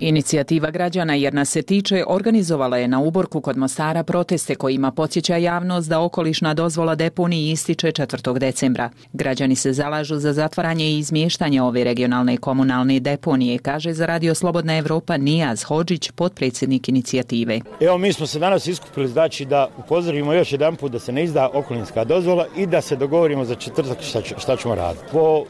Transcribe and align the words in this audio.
Inicijativa 0.00 0.70
građana 0.70 1.14
jer 1.14 1.34
nas 1.34 1.50
se 1.50 1.62
tiče 1.62 2.04
organizovala 2.08 2.76
je 2.76 2.88
na 2.88 3.00
Uborku 3.00 3.40
kod 3.40 3.56
Mostara 3.56 4.02
proteste 4.02 4.54
kojima 4.54 4.90
podsjeća 4.90 5.36
javnost 5.36 5.88
da 5.88 6.00
okolišna 6.00 6.54
dozvola 6.54 6.94
deponiji 6.94 7.50
ističe 7.50 7.92
4. 7.92 8.38
decembra. 8.38 8.90
Građani 9.12 9.56
se 9.56 9.72
zalažu 9.72 10.16
za 10.16 10.32
zatvaranje 10.32 10.84
i 10.84 10.98
izmještanje 10.98 11.62
ove 11.62 11.84
regionalne 11.84 12.36
komunalne 12.36 13.00
deponije, 13.00 13.58
kaže 13.58 13.92
za 13.92 14.06
Radio 14.06 14.34
Slobodna 14.34 14.76
Evropa 14.76 15.16
Nijaz 15.16 15.62
Hođić, 15.62 16.10
potpredsjednik 16.10 16.88
inicijative. 16.88 17.60
Evo 17.80 17.98
mi 17.98 18.12
smo 18.12 18.26
se 18.26 18.38
danas 18.38 18.66
iskupili 18.66 19.08
znači 19.08 19.44
da 19.44 19.68
upozorimo 19.78 20.32
još 20.32 20.52
jedan 20.52 20.76
put 20.76 20.92
da 20.92 20.98
se 20.98 21.12
ne 21.12 21.24
izda 21.24 21.50
okolinska 21.54 22.04
dozvola 22.04 22.46
i 22.56 22.66
da 22.66 22.80
se 22.80 22.96
dogovorimo 22.96 23.44
za 23.44 23.54
četvrtak 23.54 23.98
šta 24.38 24.56
ćemo 24.56 24.74
raditi. 24.74 25.04
Po 25.12 25.44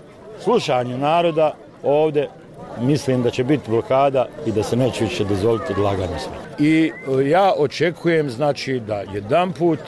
slušanju 0.45 0.98
naroda 0.98 1.54
ovde 1.82 2.28
mislim 2.80 3.23
da 3.23 3.30
će 3.30 3.45
biti 3.45 3.70
blokada 3.70 4.27
i 4.47 4.52
da 4.52 4.62
se 4.62 4.77
neće 4.77 5.05
više 5.05 5.24
dozvoliti 5.24 5.73
odlaganje 5.73 6.19
sve. 6.19 6.66
I 6.66 6.93
e, 7.20 7.29
ja 7.29 7.52
očekujem 7.56 8.30
znači 8.30 8.80
da 8.87 9.02
jedan 9.15 9.52
put 9.52 9.79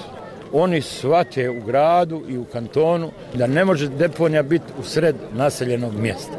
oni 0.52 0.82
shvate 0.82 1.50
u 1.50 1.60
gradu 1.66 2.22
i 2.28 2.38
u 2.38 2.44
kantonu 2.44 3.10
da 3.34 3.46
ne 3.46 3.64
može 3.64 3.88
deponija 3.88 4.42
biti 4.42 4.64
u 4.80 4.82
sred 4.82 5.16
naseljenog 5.32 5.94
mjesta. 5.94 6.38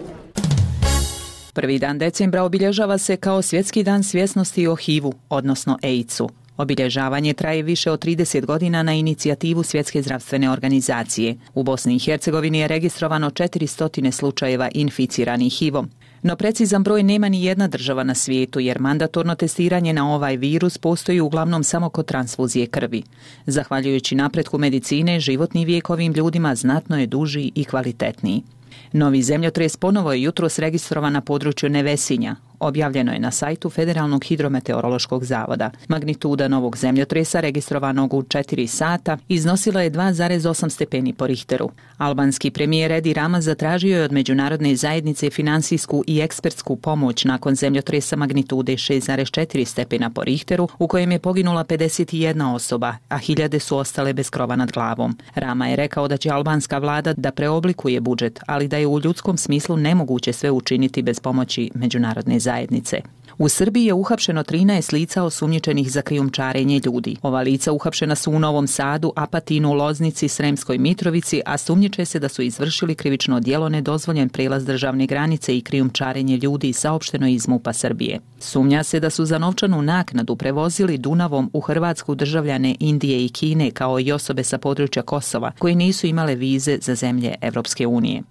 Prvi 1.54 1.80
dan 1.80 1.98
decembra 1.98 2.44
obilježava 2.44 2.98
se 2.98 3.18
kao 3.18 3.42
svjetski 3.42 3.84
dan 3.84 4.04
svjesnosti 4.04 4.68
o 4.68 4.76
HIV-u, 4.76 5.14
odnosno 5.30 5.78
AIDS-u. 5.84 6.30
Obilježavanje 6.58 7.34
traje 7.34 7.64
više 7.64 7.92
od 7.92 8.06
30 8.06 8.46
godina 8.46 8.84
na 8.84 8.94
inicijativu 8.94 9.64
Svjetske 9.64 10.02
zdravstvene 10.02 10.50
organizacije. 10.50 11.36
U 11.54 11.64
Bosni 11.64 11.96
i 11.96 12.00
Hercegovini 12.00 12.60
je 12.60 12.68
registrovano 12.68 13.30
400 13.30 14.12
slučajeva 14.12 14.70
inficiranih 14.74 15.54
HIV-om. 15.54 15.90
No 16.24 16.36
precizan 16.36 16.84
broj 16.84 17.04
nema 17.04 17.30
ni 17.30 17.44
jedna 17.44 17.68
država 17.68 18.04
na 18.04 18.16
svijetu 18.16 18.60
jer 18.60 18.80
mandatorno 18.80 19.36
testiranje 19.36 19.94
na 19.94 20.14
ovaj 20.14 20.38
virus 20.38 20.78
postoji 20.78 21.20
uglavnom 21.20 21.64
samo 21.64 21.90
kod 21.90 22.06
transfuzije 22.06 22.68
krvi. 22.68 23.04
Zahvaljujući 23.46 24.16
napretku 24.16 24.58
medicine, 24.58 25.20
životni 25.20 25.66
vijek 25.66 25.90
ovim 25.90 26.14
ljudima 26.14 26.56
znatno 26.56 27.00
je 27.00 27.08
duži 27.08 27.52
i 27.56 27.66
kvalitetniji. 27.66 28.44
Novi 28.92 29.22
zemljotres 29.22 29.78
ponovo 29.78 30.14
je 30.14 30.22
jutro 30.22 30.50
sregistrovan 30.50 31.14
na 31.14 31.22
području 31.22 31.70
Nevesinja, 31.70 32.36
objavljeno 32.60 33.14
je 33.14 33.20
na 33.20 33.32
sajtu 33.32 33.70
Federalnog 33.70 34.24
hidrometeorološkog 34.24 35.26
zavoda. 35.26 35.72
Magnituda 35.88 36.48
novog 36.48 36.78
zemljotresa 36.78 37.40
registrovanog 37.40 38.14
u 38.14 38.22
4 38.22 38.68
sata 38.68 39.18
iznosila 39.28 39.82
je 39.82 39.92
2,8 39.92 40.70
stepeni 40.70 41.14
po 41.14 41.28
Richteru. 41.28 41.70
Albanski 41.98 42.52
premijer 42.52 42.92
Edi 42.92 43.14
Rama 43.14 43.42
zatražio 43.42 43.98
je 43.98 44.04
od 44.04 44.12
međunarodne 44.12 44.76
zajednice 44.76 45.30
finansijsku 45.30 46.04
i 46.08 46.20
ekspertsku 46.20 46.76
pomoć 46.76 47.26
nakon 47.26 47.56
zemljotresa 47.56 48.16
magnitude 48.16 48.74
6,4 48.74 49.66
stepena 49.66 50.10
po 50.10 50.24
Richteru 50.24 50.68
u 50.80 50.88
kojem 50.88 51.12
je 51.12 51.20
poginula 51.20 51.64
51 51.64 52.56
osoba, 52.56 52.96
a 53.10 53.18
hiljade 53.18 53.60
su 53.60 53.78
ostale 53.78 54.14
bez 54.14 54.30
krova 54.30 54.56
nad 54.56 54.72
glavom. 54.72 55.18
Rama 55.36 55.68
je 55.68 55.76
rekao 55.76 56.08
da 56.08 56.18
će 56.18 56.30
albanska 56.30 56.78
vlada 56.78 57.14
da 57.14 57.32
preoblikuje 57.32 58.02
budžet, 58.02 58.40
ali 58.48 58.68
da 58.68 58.78
je 58.78 58.88
u 58.88 59.00
ljudskom 59.00 59.38
smislu 59.38 59.78
nemoguće 59.78 60.34
sve 60.34 60.52
učiniti 60.52 61.02
bez 61.02 61.20
pomoći 61.20 61.72
međunarodne 61.74 62.40
zajednice 62.40 62.53
zajednice. 62.54 63.02
U 63.38 63.50
Srbiji 63.50 63.86
je 63.86 63.94
uhapšeno 63.94 64.44
13 64.44 64.94
lica 64.94 65.24
osumnjičenih 65.24 65.92
za 65.92 66.02
krijumčarenje 66.02 66.82
ljudi. 66.86 67.16
Ova 67.22 67.42
lica 67.42 67.72
uhapšena 67.72 68.16
su 68.16 68.32
u 68.32 68.40
Novom 68.40 68.68
Sadu, 68.68 69.14
Apatinu, 69.16 69.74
Loznici, 69.74 70.28
Sremskoj 70.28 70.78
Mitrovici, 70.78 71.42
a 71.46 71.58
sumnjiče 71.58 72.06
se 72.06 72.20
da 72.20 72.30
su 72.30 72.42
izvršili 72.42 72.96
krivično 72.96 73.40
djelo 73.40 73.70
nedozvoljen 73.70 74.30
prelaz 74.30 74.66
državne 74.66 75.08
granice 75.08 75.58
i 75.58 75.62
krijumčarenje 75.62 76.38
ljudi 76.38 76.74
saopšteno 76.74 77.28
iz 77.28 77.48
MUPA 77.48 77.74
Srbije. 77.74 78.20
Sumnja 78.40 78.84
se 78.84 79.00
da 79.00 79.10
su 79.10 79.26
za 79.26 79.38
novčanu 79.38 79.82
naknadu 79.82 80.36
prevozili 80.36 80.98
Dunavom 80.98 81.50
u 81.54 81.60
Hrvatsku 81.60 82.16
državljane 82.16 82.76
Indije 82.80 83.26
i 83.26 83.30
Kine 83.30 83.72
kao 83.72 84.00
i 84.00 84.12
osobe 84.12 84.44
sa 84.44 84.58
područja 84.58 85.02
Kosova 85.02 85.52
koji 85.60 85.76
nisu 85.76 86.08
imale 86.08 86.36
vize 86.36 86.78
za 86.82 86.96
zemlje 86.96 87.36
Evropske 87.42 87.88
unije. 87.88 88.22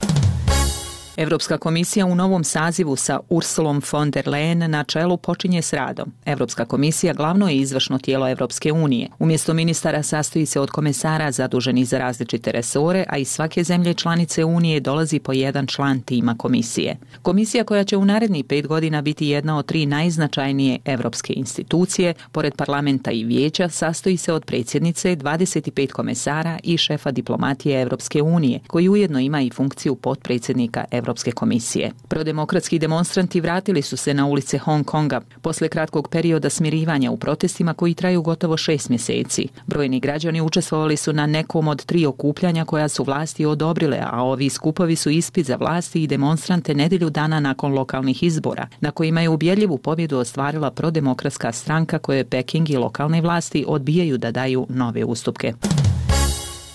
Evropska 1.16 1.58
komisija 1.58 2.06
u 2.06 2.14
novom 2.14 2.44
sazivu 2.44 2.96
sa 2.96 3.20
Ursulom 3.28 3.82
von 3.92 4.10
der 4.10 4.28
Leyen 4.28 4.66
na 4.66 4.84
čelu 4.84 5.16
počinje 5.16 5.62
s 5.62 5.72
radom. 5.72 6.12
Evropska 6.24 6.64
komisija 6.64 7.12
glavno 7.14 7.48
je 7.48 7.56
izvršno 7.56 7.98
tijelo 7.98 8.28
Evropske 8.28 8.72
unije. 8.72 9.08
Umjesto 9.18 9.54
ministara 9.54 10.02
sastoji 10.02 10.46
se 10.46 10.60
od 10.60 10.70
komesara 10.70 11.32
zaduženih 11.32 11.88
za 11.88 11.98
različite 11.98 12.52
resore, 12.52 13.04
a 13.08 13.16
iz 13.18 13.28
svake 13.28 13.64
zemlje 13.64 13.94
članice 13.94 14.44
unije 14.44 14.80
dolazi 14.80 15.18
po 15.18 15.32
jedan 15.32 15.66
član 15.66 16.00
tima 16.00 16.34
komisije. 16.38 16.96
Komisija 17.22 17.64
koja 17.64 17.84
će 17.84 17.96
u 17.96 18.04
narednih 18.04 18.44
pet 18.44 18.66
godina 18.66 19.02
biti 19.02 19.26
jedna 19.26 19.58
od 19.58 19.66
tri 19.66 19.86
najznačajnije 19.86 20.78
evropske 20.84 21.32
institucije, 21.36 22.14
pored 22.32 22.54
parlamenta 22.56 23.10
i 23.10 23.24
vijeća, 23.24 23.68
sastoji 23.68 24.16
se 24.16 24.32
od 24.32 24.44
predsjednice, 24.44 25.16
25 25.16 25.92
komesara 25.92 26.58
i 26.62 26.76
šefa 26.78 27.10
diplomatije 27.10 27.82
Evropske 27.82 28.22
unije, 28.22 28.60
koji 28.66 28.88
ujedno 28.88 29.20
ima 29.20 29.42
i 29.42 29.50
funkciju 29.50 29.94
potpredsjednika 29.94 30.84
Evropske 30.90 31.01
Evropske 31.02 31.32
komisije. 31.32 31.90
Prodemokratski 32.08 32.78
demonstranti 32.78 33.40
vratili 33.40 33.82
su 33.82 33.96
se 33.96 34.14
na 34.14 34.26
ulice 34.26 34.58
Hong 34.58 34.86
Konga 34.86 35.20
posle 35.42 35.68
kratkog 35.68 36.08
perioda 36.08 36.50
smirivanja 36.50 37.10
u 37.10 37.16
protestima 37.16 37.74
koji 37.74 37.94
traju 37.94 38.22
gotovo 38.22 38.56
šest 38.56 38.88
mjeseci. 38.88 39.48
Brojni 39.66 40.00
građani 40.00 40.41
učestvovali 40.41 40.96
su 40.96 41.12
na 41.12 41.26
nekom 41.26 41.68
od 41.68 41.84
tri 41.84 42.06
okupljanja 42.06 42.64
koja 42.64 42.88
su 42.88 43.04
vlasti 43.04 43.46
odobrile, 43.46 43.98
a 44.10 44.22
ovi 44.22 44.48
skupovi 44.50 44.96
su 44.96 45.10
ispit 45.10 45.46
za 45.46 45.56
vlasti 45.56 46.02
i 46.02 46.06
demonstrante 46.06 46.74
nedelju 46.74 47.10
dana 47.10 47.41
nakon 47.41 47.72
lokalnih 47.72 48.22
izbora, 48.22 48.68
na 48.80 48.91
kojima 48.91 49.20
je 49.20 49.28
ubjedljivu 49.28 49.78
pobjedu 49.78 50.18
ostvarila 50.18 50.70
prodemokratska 50.70 51.52
stranka 51.52 51.98
koje 51.98 52.24
Peking 52.24 52.70
i 52.70 52.76
lokalne 52.76 53.20
vlasti 53.20 53.64
odbijaju 53.68 54.18
da 54.18 54.30
daju 54.30 54.66
nove 54.68 55.04
ustupke. 55.04 55.52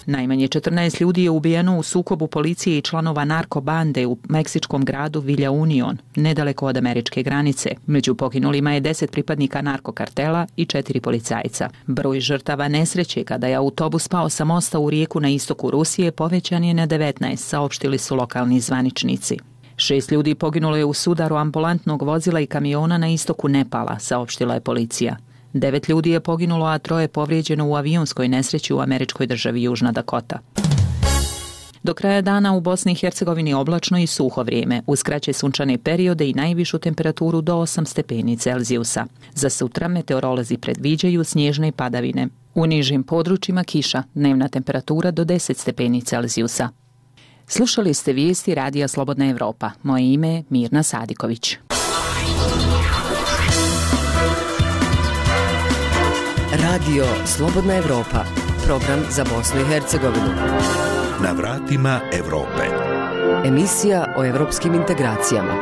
Najmanje 0.09 0.47
14 0.47 1.01
ljudi 1.01 1.23
je 1.23 1.29
ubijeno 1.29 1.79
u 1.79 1.83
sukobu 1.83 2.27
policije 2.27 2.77
i 2.77 2.81
članova 2.81 3.25
narkobande 3.25 4.05
u 4.05 4.17
meksičkom 4.29 4.85
gradu 4.85 5.19
Villa 5.19 5.51
Union, 5.51 5.97
nedaleko 6.15 6.65
od 6.65 6.77
američke 6.77 7.23
granice. 7.23 7.69
Među 7.85 8.15
poginulima 8.15 8.73
je 8.73 8.81
10 8.81 9.11
pripadnika 9.11 9.61
narkokartela 9.61 10.47
i 10.55 10.65
4 10.65 10.99
policajca. 10.99 11.69
Broj 11.87 12.19
žrtava 12.19 12.67
nesreće 12.67 13.23
kada 13.23 13.47
je 13.47 13.55
autobus 13.55 14.07
pao 14.07 14.29
sa 14.29 14.45
mosta 14.45 14.79
u 14.79 14.89
rijeku 14.89 15.19
na 15.19 15.29
istoku 15.29 15.71
Rusije 15.71 16.11
povećan 16.11 16.63
je 16.63 16.73
na 16.73 16.87
19, 16.87 17.35
saopštili 17.35 17.97
su 17.97 18.15
lokalni 18.15 18.59
zvaničnici. 18.59 19.37
Šest 19.77 20.11
ljudi 20.11 20.35
poginulo 20.35 20.77
je 20.77 20.85
u 20.85 20.93
sudaru 20.93 21.35
ambulantnog 21.35 22.01
vozila 22.01 22.39
i 22.39 22.47
kamiona 22.47 22.97
na 22.97 23.07
istoku 23.07 23.47
Nepala, 23.47 23.99
saopštila 23.99 24.53
je 24.53 24.61
policija. 24.61 25.17
Devet 25.53 25.89
ljudi 25.89 26.11
je 26.11 26.19
poginulo, 26.19 26.65
a 26.65 26.77
troje 26.77 27.07
povrijeđeno 27.07 27.67
u 27.67 27.75
avionskoj 27.75 28.27
nesreći 28.27 28.73
u 28.73 28.79
američkoj 28.79 29.27
državi 29.27 29.63
Južna 29.63 29.91
Dakota. 29.91 30.39
Do 31.83 31.93
kraja 31.93 32.21
dana 32.21 32.53
u 32.53 32.61
Bosni 32.61 32.91
i 32.91 32.95
Hercegovini 32.95 33.53
oblačno 33.53 33.99
i 33.99 34.07
suho 34.07 34.43
vrijeme, 34.43 34.81
uz 34.87 35.03
kraće 35.03 35.33
sunčane 35.33 35.77
periode 35.77 36.29
i 36.29 36.33
najvišu 36.33 36.79
temperaturu 36.79 37.41
do 37.41 37.55
8 37.55 37.85
stepeni 37.85 38.37
Celzijusa. 38.37 39.05
Za 39.33 39.49
sutra 39.49 39.87
meteorolozi 39.87 40.57
predviđaju 40.57 41.23
snježne 41.23 41.71
padavine. 41.71 42.27
U 42.55 42.65
nižim 42.65 43.03
područjima 43.03 43.63
kiša, 43.63 44.03
dnevna 44.13 44.47
temperatura 44.47 45.11
do 45.11 45.25
10 45.25 45.57
stepeni 45.57 46.01
Celzijusa. 46.01 46.69
Slušali 47.47 47.93
ste 47.93 48.13
vijesti 48.13 48.55
Radija 48.55 48.87
Slobodna 48.87 49.29
Evropa. 49.29 49.71
Moje 49.83 50.13
ime 50.13 50.29
je 50.29 50.43
Mirna 50.49 50.83
Sadiković. 50.83 51.57
Radio 56.71 57.05
Slobodna 57.25 57.75
Evropa, 57.75 58.23
program 58.65 58.99
za 59.09 59.23
Bosnu 59.23 59.61
i 59.61 59.65
Hercegovinu. 59.65 60.33
Na 61.23 61.31
vratima 61.31 61.99
Evrope. 62.13 62.63
Emisija 63.45 64.13
o 64.17 64.25
evropskim 64.25 64.73
integracijama. 64.73 65.53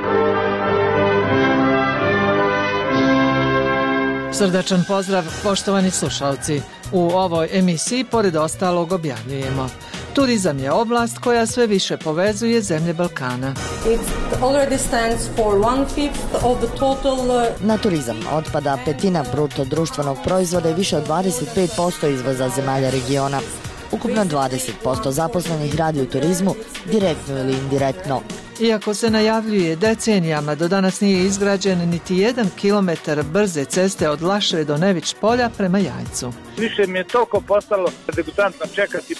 Srdačan 4.33 4.83
pozdrav, 4.87 5.23
poštovani 5.43 5.91
slušalci. 5.91 6.61
U 6.91 7.01
ovoj 7.01 7.49
emisiji, 7.51 8.03
pored 8.03 8.35
ostalog, 8.35 8.91
objavljujemo. 8.91 9.69
Turizam 10.15 10.59
je 10.59 10.71
oblast 10.71 11.17
koja 11.17 11.45
sve 11.45 11.67
više 11.67 11.97
povezuje 11.97 12.61
zemlje 12.61 12.93
Balkana. 12.93 13.53
Uh, 13.85 13.99
Na 17.59 17.77
turizam 17.77 18.17
otpada 18.31 18.77
petina 18.85 19.25
bruto 19.31 19.65
društvenog 19.65 20.17
proizvoda 20.23 20.69
i 20.69 20.73
više 20.73 20.97
od 20.97 21.07
25% 21.07 22.13
izvoza 22.13 22.49
zemalja 22.49 22.89
regiona. 22.89 23.39
Ukupno 23.91 24.25
20% 24.25 25.09
zaposlenih 25.09 25.75
radi 25.75 26.01
u 26.01 26.05
turizmu, 26.05 26.55
direktno 26.91 27.37
ili 27.39 27.53
indirektno. 27.53 28.21
Iako 28.59 28.93
se 28.93 29.09
najavljuje 29.09 29.75
decenijama, 29.75 30.55
do 30.55 30.67
danas 30.67 31.01
nije 31.01 31.25
izgrađen 31.25 31.89
niti 31.89 32.17
jedan 32.17 32.49
kilometar 32.57 33.23
brze 33.23 33.65
ceste 33.65 34.09
od 34.09 34.21
Lašve 34.21 34.63
do 34.63 34.77
Nević 34.77 35.15
polja 35.21 35.49
prema 35.57 35.79
Jajcu. 35.79 36.33
Više 36.57 36.87
mi 36.87 36.97
je 36.97 37.03
toliko 37.03 37.41
postalo 37.41 37.91
degutantno 38.15 38.65
čekati 38.75 39.13
e, 39.13 39.17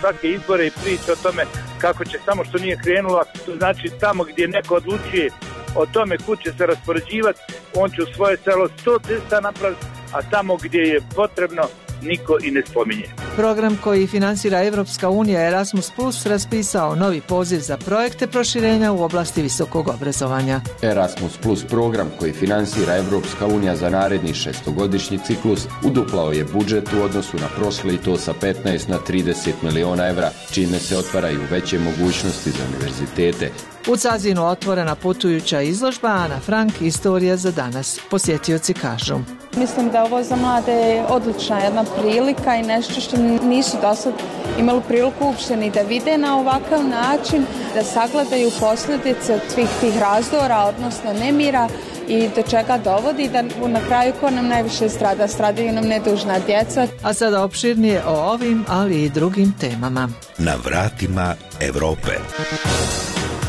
svake 0.00 0.30
izbore 0.30 0.66
i 0.66 0.70
priče 0.82 1.12
o 1.12 1.16
tome 1.16 1.44
kako 1.78 2.04
će 2.04 2.18
samo 2.24 2.44
što 2.44 2.58
nije 2.58 2.80
krenulo, 2.84 3.22
to 3.46 3.56
znači 3.56 3.90
tamo 4.00 4.24
gdje 4.24 4.48
neko 4.48 4.74
odlučuje 4.74 5.30
o 5.76 5.86
tome 5.86 6.18
kud 6.18 6.42
će 6.42 6.52
se 6.58 6.66
raspoređivati, 6.66 7.40
on 7.74 7.90
će 7.90 8.02
u 8.02 8.14
svoje 8.14 8.36
selo 8.44 8.68
100 8.84 9.06
cesta 9.06 9.40
napraviti, 9.40 9.86
a 10.12 10.22
tamo 10.30 10.56
gdje 10.56 10.80
je 10.80 11.00
potrebno 11.14 11.62
niko 12.02 12.36
i 12.42 12.50
ne 12.50 12.62
spominje. 12.66 13.04
Program 13.36 13.78
koji 13.84 14.06
finansira 14.06 14.64
Evropska 14.64 15.08
unija 15.08 15.48
Erasmus 15.48 15.90
Plus 15.96 16.26
raspisao 16.26 16.96
novi 16.96 17.20
poziv 17.20 17.60
za 17.60 17.76
projekte 17.76 18.26
proširenja 18.26 18.92
u 18.92 19.02
oblasti 19.02 19.42
visokog 19.42 19.88
obrazovanja. 19.88 20.60
Erasmus 20.82 21.36
Plus 21.42 21.64
program 21.64 22.10
koji 22.18 22.32
finansira 22.32 22.96
Evropska 22.96 23.46
unija 23.46 23.76
za 23.76 23.90
naredni 23.90 24.34
šestogodišnji 24.34 25.18
ciklus 25.26 25.66
uduplao 25.84 26.32
je 26.32 26.44
budžet 26.44 26.88
u 26.92 27.02
odnosu 27.02 27.36
na 27.36 27.48
prošle 27.56 27.94
i 27.94 27.98
to 27.98 28.16
sa 28.16 28.34
15 28.42 28.88
na 28.88 28.98
30 29.08 29.52
miliona 29.62 30.08
evra, 30.08 30.30
čime 30.52 30.78
se 30.78 30.96
otvaraju 30.96 31.40
veće 31.50 31.78
mogućnosti 31.78 32.50
za 32.50 32.64
univerzitete, 32.68 33.50
U 33.88 33.96
Cazinu 33.96 34.46
otvorena 34.46 34.94
putujuća 34.94 35.60
izložba 35.60 36.08
Ana 36.08 36.40
Frank, 36.40 36.72
istorija 36.80 37.36
za 37.36 37.50
danas. 37.50 38.00
Posjetioci 38.10 38.74
kažu. 38.74 39.14
Mislim 39.56 39.90
da 39.90 40.04
ovo 40.04 40.22
za 40.22 40.36
mlade 40.36 41.04
odlična 41.08 41.58
jedna 41.58 41.84
prilika 41.84 42.56
i 42.56 42.62
nešto 42.62 43.00
što 43.00 43.16
nisu 43.42 43.76
do 43.82 43.94
sad 43.94 44.12
imali 44.58 44.82
priliku 44.88 45.24
uopšte 45.24 45.56
ni 45.56 45.70
da 45.70 45.80
vide 45.80 46.18
na 46.18 46.38
ovakav 46.38 46.84
način, 46.88 47.46
da 47.74 47.84
sagledaju 47.84 48.50
posljedice 48.60 49.34
od 49.34 49.40
svih 49.54 49.68
tih 49.80 49.98
razdora, 49.98 50.64
odnosno 50.64 51.12
nemira 51.12 51.68
i 52.08 52.28
do 52.36 52.42
čega 52.42 52.78
dovodi 52.84 53.28
da 53.28 53.42
na 53.68 53.80
kraju 53.88 54.12
ko 54.20 54.30
nam 54.30 54.48
najviše 54.48 54.88
strada, 54.88 55.28
stradaju 55.28 55.72
nam 55.72 55.84
nedužna 55.84 56.38
djeca. 56.46 56.86
A 57.02 57.14
sada 57.14 57.44
opširnije 57.44 58.02
o 58.06 58.32
ovim, 58.32 58.64
ali 58.68 59.02
i 59.04 59.10
drugim 59.10 59.54
temama. 59.60 60.08
Na 60.38 60.54
vratima 60.64 61.34
Evrope. 61.60 62.12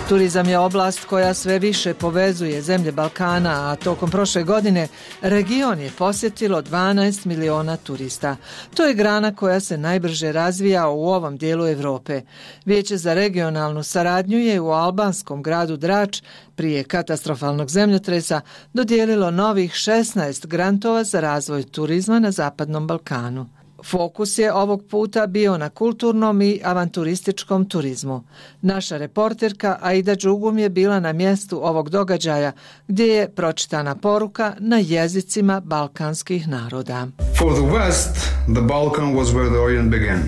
Turizam 0.09 0.49
je 0.49 0.57
oblast 0.57 1.05
koja 1.05 1.33
sve 1.33 1.59
više 1.59 1.93
povezuje 1.93 2.61
zemlje 2.61 2.91
Balkana, 2.91 3.71
a 3.71 3.75
tokom 3.75 4.11
prošle 4.11 4.43
godine 4.43 4.87
region 5.21 5.79
je 5.79 5.91
posjetilo 5.97 6.61
12 6.61 7.25
miliona 7.25 7.77
turista. 7.77 8.35
To 8.75 8.85
je 8.85 8.93
grana 8.93 9.35
koja 9.35 9.59
se 9.59 9.77
najbrže 9.77 10.31
razvija 10.31 10.87
u 10.87 11.07
ovom 11.07 11.37
dijelu 11.37 11.67
Evrope. 11.67 12.21
Vijeće 12.65 12.97
za 12.97 13.13
regionalnu 13.13 13.83
saradnju 13.83 14.37
je 14.37 14.59
u 14.59 14.69
albanskom 14.69 15.43
gradu 15.43 15.77
Drač 15.77 16.21
prije 16.55 16.83
katastrofalnog 16.83 17.69
zemljotresa 17.69 18.41
dodijelilo 18.73 19.31
novih 19.31 19.71
16 19.71 20.47
grantova 20.47 21.03
za 21.03 21.19
razvoj 21.19 21.63
turizma 21.63 22.19
na 22.19 22.31
Zapadnom 22.31 22.87
Balkanu. 22.87 23.56
Fokus 23.83 24.37
je 24.37 24.53
ovog 24.53 24.83
puta 24.89 25.27
bio 25.27 25.57
na 25.57 25.69
kulturnom 25.69 26.41
i 26.41 26.61
avanturističkom 26.63 27.69
turizmu. 27.69 28.23
Naša 28.61 28.97
reporterka 28.97 29.77
Aida 29.81 30.15
Đugum 30.15 30.57
je 30.57 30.69
bila 30.69 30.99
na 30.99 31.13
mjestu 31.13 31.67
ovog 31.67 31.89
događaja 31.89 32.51
gdje 32.87 33.05
je 33.05 33.29
pročitana 33.29 33.95
poruka 33.95 34.53
na 34.59 34.77
jezicima 34.77 35.59
balkanskih 35.59 36.47
naroda. 36.47 37.07
For 37.37 37.53
the 37.53 37.77
west, 37.77 38.15
the 38.53 38.61
Balkan 38.61 39.15
was 39.15 39.27
where 39.33 39.49
the 39.49 39.59
Orient 39.59 39.91
began. 39.91 40.19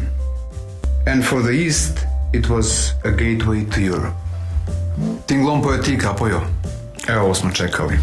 And 1.07 1.23
for 1.23 1.41
the 1.43 1.53
east, 1.65 1.97
it 2.33 2.49
was 2.49 2.93
a 3.03 3.11
gateway 3.11 3.65
to 3.75 3.81
Europe. 3.81 4.15
Tinglom 5.25 5.61
poetika, 5.61 6.13
pojo. 6.13 6.41
Evo 7.07 7.33
smo 7.33 7.51
čekali. 7.51 7.99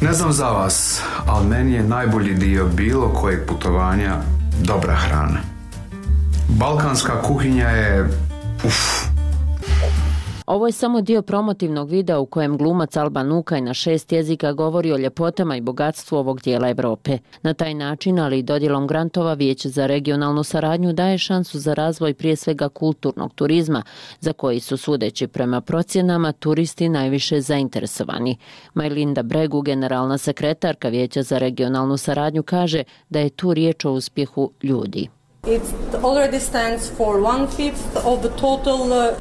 Ne 0.00 0.12
znam 0.12 0.32
za 0.32 0.48
vas, 0.48 1.02
ali 1.26 1.46
meni 1.46 1.72
je 1.72 1.82
najbolji 1.82 2.34
dio 2.34 2.66
bilo 2.66 3.08
kojeg 3.08 3.46
putovanja 3.46 4.16
dobra 4.62 4.94
hrana. 4.94 5.40
Balkanska 6.48 7.22
kuhinja 7.22 7.68
je... 7.68 8.08
Uf, 8.64 8.74
Ovo 10.48 10.66
je 10.66 10.72
samo 10.72 11.00
dio 11.00 11.22
promotivnog 11.22 11.90
videa 11.90 12.18
u 12.18 12.26
kojem 12.26 12.56
glumac 12.56 12.96
Alban 12.96 13.28
Nukaj 13.28 13.60
na 13.60 13.74
šest 13.74 14.12
jezika 14.12 14.52
govori 14.52 14.92
o 14.92 14.96
ljepotama 14.96 15.56
i 15.56 15.60
bogatstvu 15.60 16.16
ovog 16.16 16.40
dijela 16.40 16.68
Evrope. 16.68 17.18
Na 17.42 17.54
taj 17.54 17.74
način, 17.74 18.18
ali 18.18 18.38
i 18.38 18.42
dodjelom 18.42 18.86
grantova, 18.86 19.34
Vijeće 19.34 19.68
za 19.68 19.86
regionalnu 19.86 20.44
saradnju 20.44 20.92
daje 20.92 21.18
šansu 21.18 21.58
za 21.58 21.74
razvoj 21.74 22.14
prije 22.14 22.36
svega 22.36 22.68
kulturnog 22.68 23.34
turizma, 23.34 23.82
za 24.20 24.32
koji 24.32 24.60
su 24.60 24.76
sudeći 24.76 25.26
prema 25.26 25.60
procjenama 25.60 26.32
turisti 26.32 26.88
najviše 26.88 27.40
zainteresovani. 27.40 28.36
Majlinda 28.74 29.22
Bregu, 29.22 29.60
generalna 29.60 30.18
sekretarka 30.18 30.88
Vijeća 30.88 31.22
za 31.22 31.38
regionalnu 31.38 31.96
saradnju, 31.96 32.42
kaže 32.42 32.82
da 33.08 33.20
je 33.20 33.30
tu 33.30 33.54
riječ 33.54 33.84
o 33.84 33.92
uspjehu 33.92 34.50
ljudi. 34.62 35.08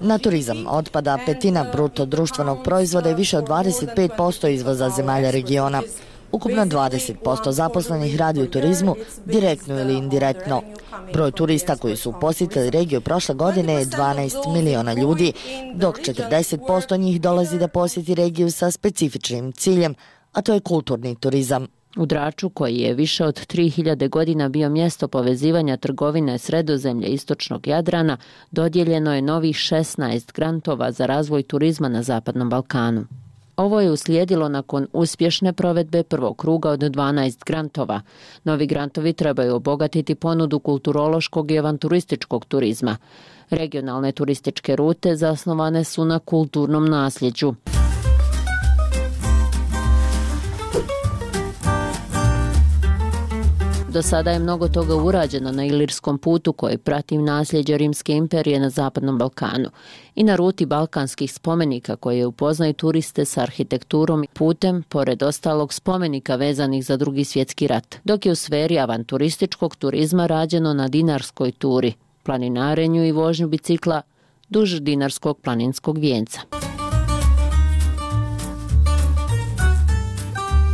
Na 0.02 0.18
turizam 0.18 0.66
otpada 0.70 1.18
petina 1.26 1.66
bruto 1.74 2.06
društvenog 2.06 2.64
proizvoda 2.64 3.10
i 3.10 3.14
više 3.14 3.38
od 3.38 3.48
25% 3.48 4.48
izvoza 4.48 4.90
zemalja 4.90 5.32
regiona. 5.32 5.82
Ukupno 6.32 6.66
20% 6.66 7.52
zaposlenih 7.52 8.16
radi 8.16 8.42
u 8.42 8.52
turizmu, 8.52 8.96
direktno 9.26 9.80
ili 9.80 9.94
indirektno. 9.94 10.62
Broj 11.14 11.32
turista 11.32 11.76
koji 11.76 11.96
su 11.96 12.14
posjetili 12.22 12.70
regiju 12.70 13.02
prošle 13.02 13.36
godine 13.36 13.74
je 13.74 13.86
12 13.86 14.54
miliona 14.54 14.94
ljudi, 14.94 15.34
dok 15.76 16.00
40% 16.00 17.00
njih 17.00 17.22
dolazi 17.22 17.60
da 17.60 17.68
posjeti 17.68 18.16
regiju 18.16 18.52
sa 18.52 18.72
specifičnim 18.72 19.52
ciljem, 19.52 19.96
a 20.34 20.42
to 20.42 20.54
je 20.54 20.60
kulturni 20.60 21.16
turizam. 21.16 21.77
U 21.98 22.06
Draču, 22.06 22.50
koji 22.50 22.78
je 22.78 22.94
više 22.94 23.26
od 23.26 23.36
3000 23.36 24.10
godina 24.10 24.50
bio 24.50 24.70
mjesto 24.70 25.08
povezivanja 25.08 25.78
trgovine 25.78 26.38
sredozemlje 26.38 27.08
istočnog 27.08 27.68
Jadrana, 27.68 28.18
dodijeljeno 28.52 29.16
je 29.16 29.22
novih 29.22 29.56
16 29.56 30.34
grantova 30.34 30.92
za 30.92 31.06
razvoj 31.06 31.44
turizma 31.44 31.90
na 31.90 32.04
Zapadnom 32.04 32.50
Balkanu. 32.50 33.06
Ovo 33.58 33.82
je 33.82 33.92
uslijedilo 33.92 34.50
nakon 34.50 34.88
uspješne 34.94 35.54
provedbe 35.54 36.04
prvog 36.04 36.38
kruga 36.38 36.70
od 36.70 36.80
12 36.80 37.46
grantova. 37.46 38.02
Novi 38.44 38.68
grantovi 38.68 39.14
trebaju 39.14 39.56
obogatiti 39.56 40.16
ponudu 40.16 40.60
kulturološkog 40.60 41.52
i 41.52 41.60
avanturističkog 41.60 42.46
turizma. 42.46 42.98
Regionalne 43.50 44.12
turističke 44.12 44.76
rute 44.76 45.16
zasnovane 45.16 45.84
su 45.84 46.06
na 46.06 46.20
kulturnom 46.20 46.86
nasljeđu. 46.90 47.54
Do 53.98 54.02
sada 54.04 54.32
je 54.32 54.40
mnogo 54.40 54.68
toga 54.68 54.96
urađeno 54.96 55.52
na 55.52 55.66
Ilirskom 55.66 56.18
putu 56.18 56.54
koji 56.54 56.78
prati 56.78 57.18
nasljeđe 57.18 57.78
Rimske 57.78 58.14
imperije 58.14 58.60
na 58.60 58.70
Zapadnom 58.70 59.18
Balkanu 59.18 59.70
i 60.16 60.24
na 60.24 60.36
ruti 60.36 60.66
balkanskih 60.66 61.34
spomenika 61.34 61.96
koje 61.96 62.26
upoznaju 62.26 62.74
turiste 62.74 63.26
sa 63.26 63.42
arhitekturom 63.42 64.24
i 64.24 64.28
putem, 64.28 64.84
pored 64.90 65.24
ostalog 65.24 65.74
spomenika 65.74 66.36
vezanih 66.36 66.86
za 66.86 66.98
drugi 66.98 67.24
svjetski 67.24 67.68
rat, 67.68 67.96
dok 68.04 68.26
je 68.26 68.32
u 68.32 68.36
sferi 68.36 68.80
avanturističkog 68.80 69.76
turizma 69.76 70.28
rađeno 70.28 70.74
na 70.74 70.88
dinarskoj 70.88 71.52
turi, 71.52 71.94
planinarenju 72.24 73.06
i 73.06 73.12
vožnju 73.12 73.48
bicikla 73.48 74.02
duž 74.50 74.80
dinarskog 74.80 75.40
planinskog 75.40 75.98
vijenca. 75.98 76.40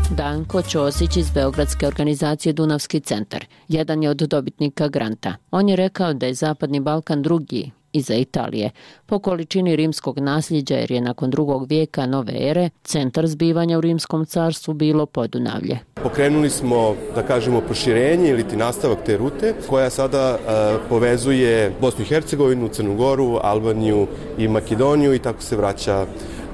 Danko 0.09 0.61
Ćosić 0.61 1.17
iz 1.17 1.31
Beogradske 1.31 1.87
organizacije 1.87 2.53
Dunavski 2.53 2.99
centar, 2.99 3.45
jedan 3.67 4.03
je 4.03 4.09
od 4.09 4.17
dobitnika 4.17 4.87
granta. 4.87 5.35
On 5.51 5.69
je 5.69 5.75
rekao 5.75 6.13
da 6.13 6.25
je 6.25 6.33
Zapadni 6.33 6.79
Balkan 6.79 7.21
drugi 7.21 7.71
iza 7.93 8.13
Italije, 8.15 8.69
po 9.05 9.19
količini 9.19 9.75
rimskog 9.75 10.19
nasljeđa 10.19 10.75
jer 10.75 10.91
je 10.91 11.01
nakon 11.01 11.29
drugog 11.29 11.67
vijeka 11.69 12.05
nove 12.05 12.33
ere 12.39 12.69
centar 12.83 13.27
zbivanja 13.27 13.77
u 13.77 13.81
rimskom 13.81 14.25
carstvu 14.25 14.73
bilo 14.73 15.05
Podunavlje. 15.05 15.79
Pokrenuli 15.93 16.49
smo, 16.49 16.95
da 17.15 17.23
kažemo, 17.23 17.61
proširenje 17.61 18.29
ili 18.29 18.47
ti 18.47 18.55
nastavak 18.55 18.97
te 19.05 19.17
rute 19.17 19.53
koja 19.69 19.89
sada 19.89 20.37
e, 20.37 20.77
povezuje 20.89 21.73
Bosnu 21.81 22.03
i 22.03 22.07
Hercegovinu, 22.07 22.67
Crnu 22.67 22.95
Goru, 22.95 23.39
Albaniju 23.43 24.07
i 24.37 24.47
Makedoniju 24.47 25.13
i 25.13 25.19
tako 25.19 25.41
se 25.41 25.55
vraća 25.55 26.05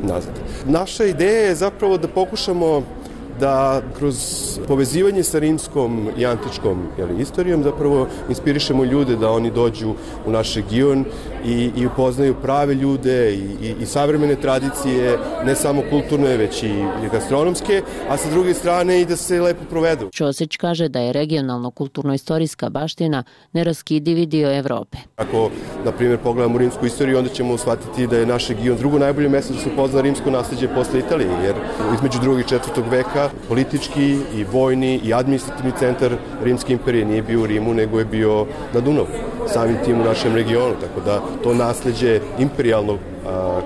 nazad. 0.04 0.34
Naša 0.66 1.06
ideja 1.06 1.48
je 1.48 1.56
zapravo 1.56 1.98
da 1.98 2.08
pokušamo 2.08 2.84
da 3.40 3.82
kroz 3.98 4.18
povezivanje 4.68 5.24
sa 5.24 5.40
rimskom 5.40 6.10
i 6.18 6.26
antičkom 6.26 6.88
jeli, 6.98 7.22
istorijom 7.22 7.64
zapravo 7.64 8.08
inspirišemo 8.30 8.84
ljude 8.84 9.16
da 9.16 9.32
oni 9.32 9.52
dođu 9.52 9.94
u 10.26 10.32
naš 10.32 10.56
region 10.56 11.06
i, 11.46 11.72
i 11.76 11.86
upoznaju 11.86 12.36
prave 12.42 12.74
ljude 12.74 13.34
i, 13.34 13.38
i, 13.38 13.76
i 13.82 13.86
savremene 13.86 14.36
tradicije, 14.36 15.18
ne 15.46 15.56
samo 15.56 15.82
kulturne, 15.90 16.38
već 16.38 16.64
i, 16.64 16.74
gastronomske, 17.12 17.82
a 18.10 18.18
sa 18.18 18.30
druge 18.30 18.54
strane 18.54 19.02
i 19.02 19.06
da 19.06 19.16
se 19.16 19.42
lepo 19.42 19.66
provedu. 19.70 20.10
Ćosić 20.14 20.58
kaže 20.58 20.90
da 20.90 21.00
je 21.00 21.14
regionalno 21.14 21.72
kulturno-istorijska 21.72 22.70
baština 22.70 23.24
neraskidivi 23.54 24.26
dio 24.26 24.58
Evrope. 24.58 24.98
Ako, 25.16 25.50
na 25.86 25.92
primjer, 25.92 26.20
pogledamo 26.24 26.58
rimsku 26.58 26.86
istoriju, 26.86 27.18
onda 27.18 27.30
ćemo 27.30 27.58
shvatiti 27.58 28.08
da 28.08 28.18
je 28.18 28.26
naš 28.26 28.48
region 28.48 28.78
drugo 28.78 29.00
najbolje 29.00 29.30
mjesto 29.30 29.54
da 29.54 29.60
se 29.60 29.70
upozna 29.74 30.02
rimsko 30.02 30.32
nasljeđe 30.32 30.68
posle 30.68 31.00
Italije, 31.00 31.32
jer 31.44 31.56
između 31.96 32.20
drugog 32.20 32.40
i 32.40 32.48
četvrtog 32.48 32.84
veka 32.88 33.29
politički 33.48 34.18
i 34.36 34.44
vojni 34.52 35.00
i 35.04 35.14
administrativni 35.14 35.72
centar 35.80 36.12
Rimske 36.44 36.74
imperije. 36.74 37.06
Nije 37.06 37.22
bio 37.22 37.42
u 37.42 37.46
Rimu, 37.46 37.74
nego 37.74 38.00
je 38.00 38.06
bio 38.06 38.46
na 38.74 38.80
Dunavu, 38.80 39.08
samim 39.48 39.78
tim 39.86 40.02
u 40.02 40.04
našem 40.04 40.36
regionu, 40.36 40.76
tako 40.82 41.02
da 41.06 41.22
to 41.44 41.54
nasljeđe 41.54 42.20
imperialnog 42.40 43.00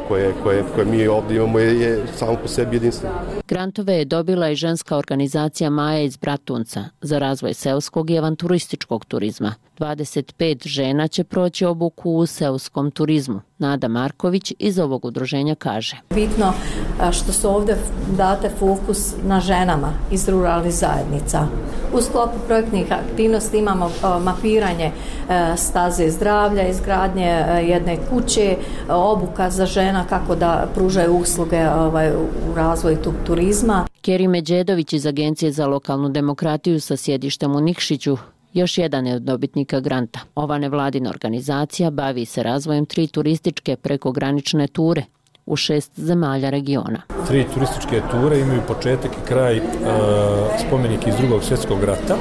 koje, 0.07 0.33
koje, 0.43 0.63
koje 0.75 0.86
mi 0.86 1.07
ovdje 1.07 1.38
imamo 1.38 1.60
je, 1.60 1.79
je 1.79 2.03
samo 2.15 2.36
po 2.41 2.48
sebi 2.48 2.75
jedinstveno. 2.75 3.15
Grantove 3.48 3.93
je 3.93 4.05
dobila 4.05 4.50
i 4.50 4.55
ženska 4.55 4.98
organizacija 4.98 5.69
Maja 5.69 6.01
iz 6.01 6.17
Bratunca 6.17 6.83
za 7.01 7.19
razvoj 7.19 7.53
seoskog 7.53 8.10
i 8.10 8.17
avanturističkog 8.17 9.05
turizma. 9.05 9.53
25 9.79 10.67
žena 10.67 11.07
će 11.07 11.24
proći 11.24 11.65
obuku 11.65 12.12
u 12.12 12.25
seoskom 12.25 12.91
turizmu. 12.91 13.41
Nada 13.57 13.88
Marković 13.88 14.53
iz 14.60 14.79
ovog 14.79 15.05
udruženja 15.05 15.55
kaže. 15.55 15.98
Bitno 16.15 16.53
što 17.12 17.31
su 17.31 17.50
ovdje 17.50 17.77
date 18.17 18.50
fokus 18.60 19.13
na 19.24 19.39
ženama 19.39 19.93
iz 20.12 20.29
ruralnih 20.29 20.74
zajednica. 20.74 21.48
U 21.93 22.01
sklopu 22.01 22.38
projektnih 22.48 22.91
aktivnosti 22.91 23.57
imamo 23.57 23.91
mapiranje 24.22 24.91
staze 25.57 26.10
zdravlja, 26.10 26.67
izgradnje 26.67 27.45
jedne 27.67 27.98
kuće, 28.10 28.55
obuka 28.89 29.43
za 29.50 29.66
žena 29.66 30.06
kako 30.10 30.36
da 30.36 30.68
pružaju 30.76 31.14
usluge 31.14 31.70
ovaj, 31.70 32.12
u 32.52 32.56
razvoju 32.56 32.98
tog 32.98 33.14
turizma. 33.26 33.86
Keri 34.02 34.28
Međedović 34.28 34.94
iz 34.94 35.06
Agencije 35.06 35.52
za 35.52 35.68
lokalnu 35.68 36.10
demokratiju 36.10 36.82
sa 36.82 36.98
sjedištem 36.98 37.56
u 37.56 37.62
Nikšiću 37.62 38.18
još 38.54 38.78
jedan 38.78 39.08
je 39.08 39.16
od 39.16 39.22
dobitnika 39.22 39.80
granta. 39.80 40.20
Ova 40.36 40.58
nevladina 40.58 41.10
organizacija 41.10 41.90
bavi 41.90 42.26
se 42.26 42.44
razvojem 42.44 42.86
tri 42.86 43.08
turističke 43.08 43.76
prekogranične 43.76 44.68
ture 44.68 45.04
u 45.46 45.56
šest 45.56 45.92
zemalja 46.00 46.50
regiona. 46.50 47.02
Tri 47.28 47.46
turističke 47.54 48.02
ture 48.12 48.40
imaju 48.40 48.62
početak 48.68 49.12
i 49.12 49.28
kraj 49.28 49.58
e, 49.58 49.62
spomenik 50.68 51.08
iz 51.08 51.16
drugog 51.16 51.44
svjetskog 51.44 51.84
rata, 51.84 52.16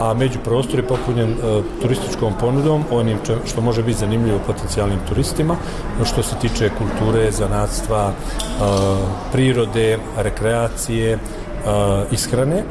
a 0.00 0.14
među 0.14 0.38
prostor 0.44 0.78
je 0.78 0.86
popunjen 0.86 1.30
e, 1.30 1.62
turističkom 1.82 2.32
ponudom, 2.40 2.84
onim 2.90 3.18
što 3.46 3.60
može 3.60 3.82
biti 3.82 3.98
zanimljivo 3.98 4.38
potencijalnim 4.46 4.98
turistima, 5.08 5.56
što 6.04 6.22
se 6.22 6.36
tiče 6.40 6.70
kulture, 6.78 7.30
zanatstva, 7.30 8.10
e, 8.10 8.62
prirode, 9.32 9.98
rekreacije, 10.16 11.12
e, 11.12 11.18
ishrane. 12.10 12.56
E, 12.56 12.64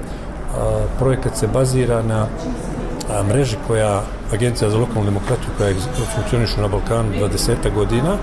projekat 0.99 1.37
se 1.37 1.47
bazira 1.47 2.03
na 2.03 2.25
e, 2.25 3.23
mreži 3.23 3.55
koja 3.67 4.03
Agencija 4.33 4.69
za 4.69 4.77
lokalnu 4.77 5.05
demokratiju 5.05 5.49
koja 5.57 5.73
funkcionišu 6.15 6.61
na 6.61 6.67
Balkanu 6.67 7.09
20 7.11 7.73
godina 7.75 8.17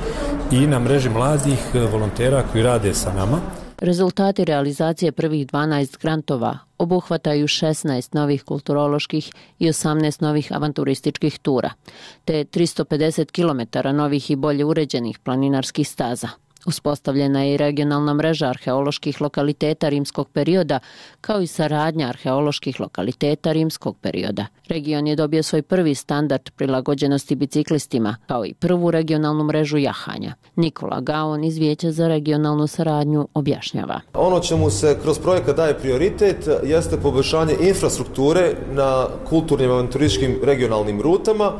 i 0.50 0.66
na 0.66 0.78
mreži 0.78 1.11
mladih 1.11 1.59
e, 1.75 1.80
volontera 1.80 2.42
koji 2.52 2.64
rade 2.64 2.94
sa 2.94 3.12
nama. 3.12 3.40
Rezultati 3.78 4.44
realizacije 4.44 5.12
prvih 5.12 5.47
12 5.47 6.02
grantova 6.02 6.59
obuhvataju 6.83 7.47
16 7.47 8.15
novih 8.15 8.45
kulturoloških 8.45 9.31
i 9.59 9.69
18 9.69 10.23
novih 10.23 10.53
avanturističkih 10.53 11.39
tura, 11.39 11.71
te 12.25 12.45
350 12.45 13.31
km 13.31 13.89
novih 13.97 14.31
i 14.31 14.37
bolje 14.37 14.65
uređenih 14.65 15.19
planinarskih 15.19 15.89
staza. 15.89 16.29
Uspostavljena 16.66 17.42
je 17.42 17.54
i 17.54 17.57
regionalna 17.57 18.14
mreža 18.14 18.47
arheoloških 18.47 19.21
lokaliteta 19.21 19.88
rimskog 19.88 20.28
perioda, 20.28 20.78
kao 21.21 21.40
i 21.40 21.47
saradnja 21.47 22.09
arheoloških 22.09 22.81
lokaliteta 22.81 23.52
rimskog 23.52 23.97
perioda. 24.00 24.47
Region 24.69 25.07
je 25.07 25.16
dobio 25.16 25.42
svoj 25.42 25.62
prvi 25.62 25.95
standard 25.95 26.50
prilagođenosti 26.57 27.35
biciklistima, 27.35 28.16
kao 28.26 28.47
i 28.47 28.54
prvu 28.54 28.90
regionalnu 28.90 29.45
mrežu 29.45 29.78
jahanja. 29.78 30.35
Nikola 30.57 31.00
Gaon 31.00 31.45
iz 31.45 31.59
Vijeća 31.59 31.90
za 31.90 32.09
regionalnu 32.09 32.66
saradnju 32.66 33.28
objašnjava. 33.35 34.00
Ono 34.14 34.40
čemu 34.40 34.71
se 34.71 34.99
kroz 35.02 35.19
projekat 35.19 35.57
daje 35.57 35.78
prioritet 35.78 36.49
jeste 36.64 36.97
poboljšanje 36.97 37.54
infrastrukture 37.61 38.54
na 38.73 39.07
kulturnim 39.28 39.71
avanturističkim 39.71 40.40
regionalnim 40.42 41.00
rutama, 41.00 41.52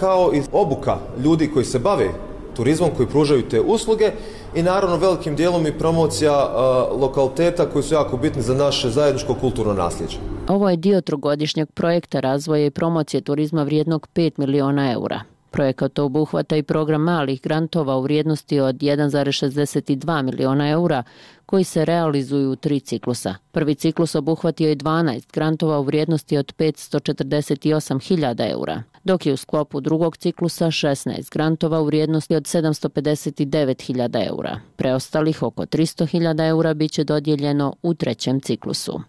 kao 0.00 0.30
i 0.34 0.42
obuka 0.52 0.98
ljudi 1.24 1.50
koji 1.54 1.64
se 1.64 1.78
bave 1.78 2.27
turizmom, 2.58 2.90
koji 2.96 3.08
pružaju 3.08 3.48
te 3.48 3.60
usluge 3.60 4.10
i 4.54 4.62
naravno 4.62 4.96
velikim 4.96 5.36
dijelom 5.36 5.66
i 5.66 5.78
promocija 5.78 6.34
uh, 6.34 7.00
lokaliteta 7.00 7.70
koji 7.70 7.82
su 7.82 7.94
jako 7.94 8.16
bitni 8.16 8.42
za 8.42 8.54
naše 8.54 8.90
zajedničko 8.90 9.34
kulturno 9.34 9.72
nasljeđe. 9.74 10.18
Ovo 10.48 10.70
je 10.70 10.76
dio 10.76 11.00
trogodišnjeg 11.00 11.68
projekta 11.70 12.20
razvoja 12.20 12.66
i 12.66 12.70
promocije 12.70 13.20
turizma 13.20 13.62
vrijednog 13.62 14.08
5 14.14 14.30
miliona 14.36 14.92
eura. 14.92 15.20
Projekat 15.50 15.98
obuhvata 15.98 16.56
i 16.56 16.62
program 16.62 17.02
malih 17.02 17.40
grantova 17.42 17.96
u 17.96 18.02
vrijednosti 18.02 18.60
od 18.60 18.76
1,62 18.76 20.22
miliona 20.22 20.68
eura 20.68 21.02
koji 21.46 21.64
se 21.64 21.84
realizuju 21.84 22.50
u 22.50 22.56
tri 22.56 22.80
ciklusa. 22.80 23.34
Prvi 23.52 23.74
ciklus 23.74 24.14
obuhvatio 24.14 24.68
je 24.68 24.76
12 24.76 25.32
grantova 25.32 25.78
u 25.78 25.82
vrijednosti 25.82 26.36
od 26.38 26.54
548.000 26.58 28.50
eura, 28.52 28.82
dok 29.08 29.26
je 29.26 29.32
u 29.32 29.36
sklopu 29.36 29.80
drugog 29.80 30.16
ciklusa 30.16 30.66
16 30.66 31.32
grantova 31.32 31.80
u 31.80 31.84
vrijednosti 31.84 32.36
od 32.36 32.42
759.000 32.42 34.28
eura. 34.28 34.60
Preostalih 34.76 35.42
oko 35.42 35.62
300.000 35.62 36.48
eura 36.48 36.74
biće 36.74 37.04
dodijeljeno 37.04 37.74
u 37.82 37.94
trećem 37.94 38.40
ciklusu. 38.40 39.00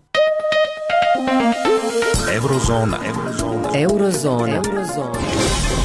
Eurozona. 2.35 2.97
Eurozona. 3.05 3.69
Eurozona. 3.75 4.55
Eurozona. 4.55 5.78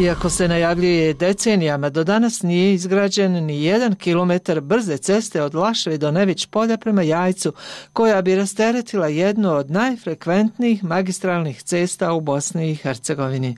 Iako 0.00 0.30
se 0.30 0.48
najavljuje 0.48 1.14
decenijama, 1.14 1.90
do 1.90 2.04
danas 2.04 2.42
nije 2.42 2.74
izgrađen 2.74 3.32
ni 3.32 3.64
jedan 3.64 3.94
kilometar 3.94 4.60
brze 4.60 4.96
ceste 4.96 5.42
od 5.42 5.54
Lašve 5.54 5.98
do 5.98 6.10
Nević 6.10 6.46
polja 6.46 6.76
prema 6.76 7.02
Jajcu, 7.02 7.52
koja 7.92 8.22
bi 8.22 8.36
rasteretila 8.36 9.08
jednu 9.08 9.50
od 9.50 9.70
najfrekventnijih 9.70 10.84
magistralnih 10.84 11.62
cesta 11.62 12.12
u 12.12 12.20
Bosni 12.20 12.70
i 12.70 12.74
Hercegovini. 12.74 13.56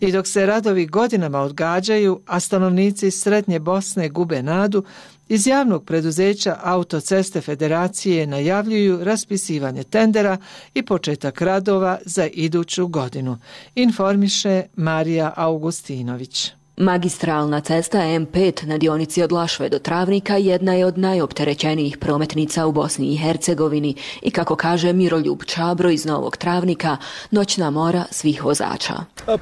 I 0.00 0.12
dok 0.12 0.26
se 0.26 0.46
radovi 0.46 0.86
godinama 0.86 1.40
odgađaju, 1.40 2.20
a 2.26 2.40
stanovnici 2.40 3.10
Srednje 3.10 3.58
Bosne 3.58 4.08
gube 4.08 4.42
nadu, 4.42 4.84
Iz 5.28 5.46
javnog 5.46 5.84
preduzeća 5.84 6.56
Autoceste 6.62 7.40
Federacije 7.40 8.26
najavljuju 8.26 9.04
raspisivanje 9.04 9.84
tendera 9.84 10.36
i 10.74 10.82
početak 10.82 11.40
radova 11.40 11.98
za 12.04 12.26
iduću 12.26 12.86
godinu, 12.86 13.38
informiše 13.74 14.62
Marija 14.76 15.32
Augustinović. 15.36 16.52
Magistralna 16.76 17.60
cesta 17.60 17.98
M5 17.98 18.66
na 18.66 18.78
dionici 18.78 19.22
od 19.22 19.32
Lašve 19.32 19.68
do 19.68 19.78
Travnika 19.78 20.36
jedna 20.36 20.74
je 20.74 20.86
od 20.86 20.98
najopterećenijih 20.98 21.98
prometnica 21.98 22.66
u 22.66 22.72
Bosni 22.72 23.12
i 23.12 23.16
Hercegovini 23.16 23.94
i 24.22 24.30
kako 24.30 24.56
kaže 24.56 24.92
Miroljub 24.92 25.42
Čabro 25.44 25.90
iz 25.90 26.04
Novog 26.06 26.36
Travnika, 26.36 26.96
noćna 27.30 27.70
mora 27.70 28.04
svih 28.10 28.44
vozača. 28.44 28.94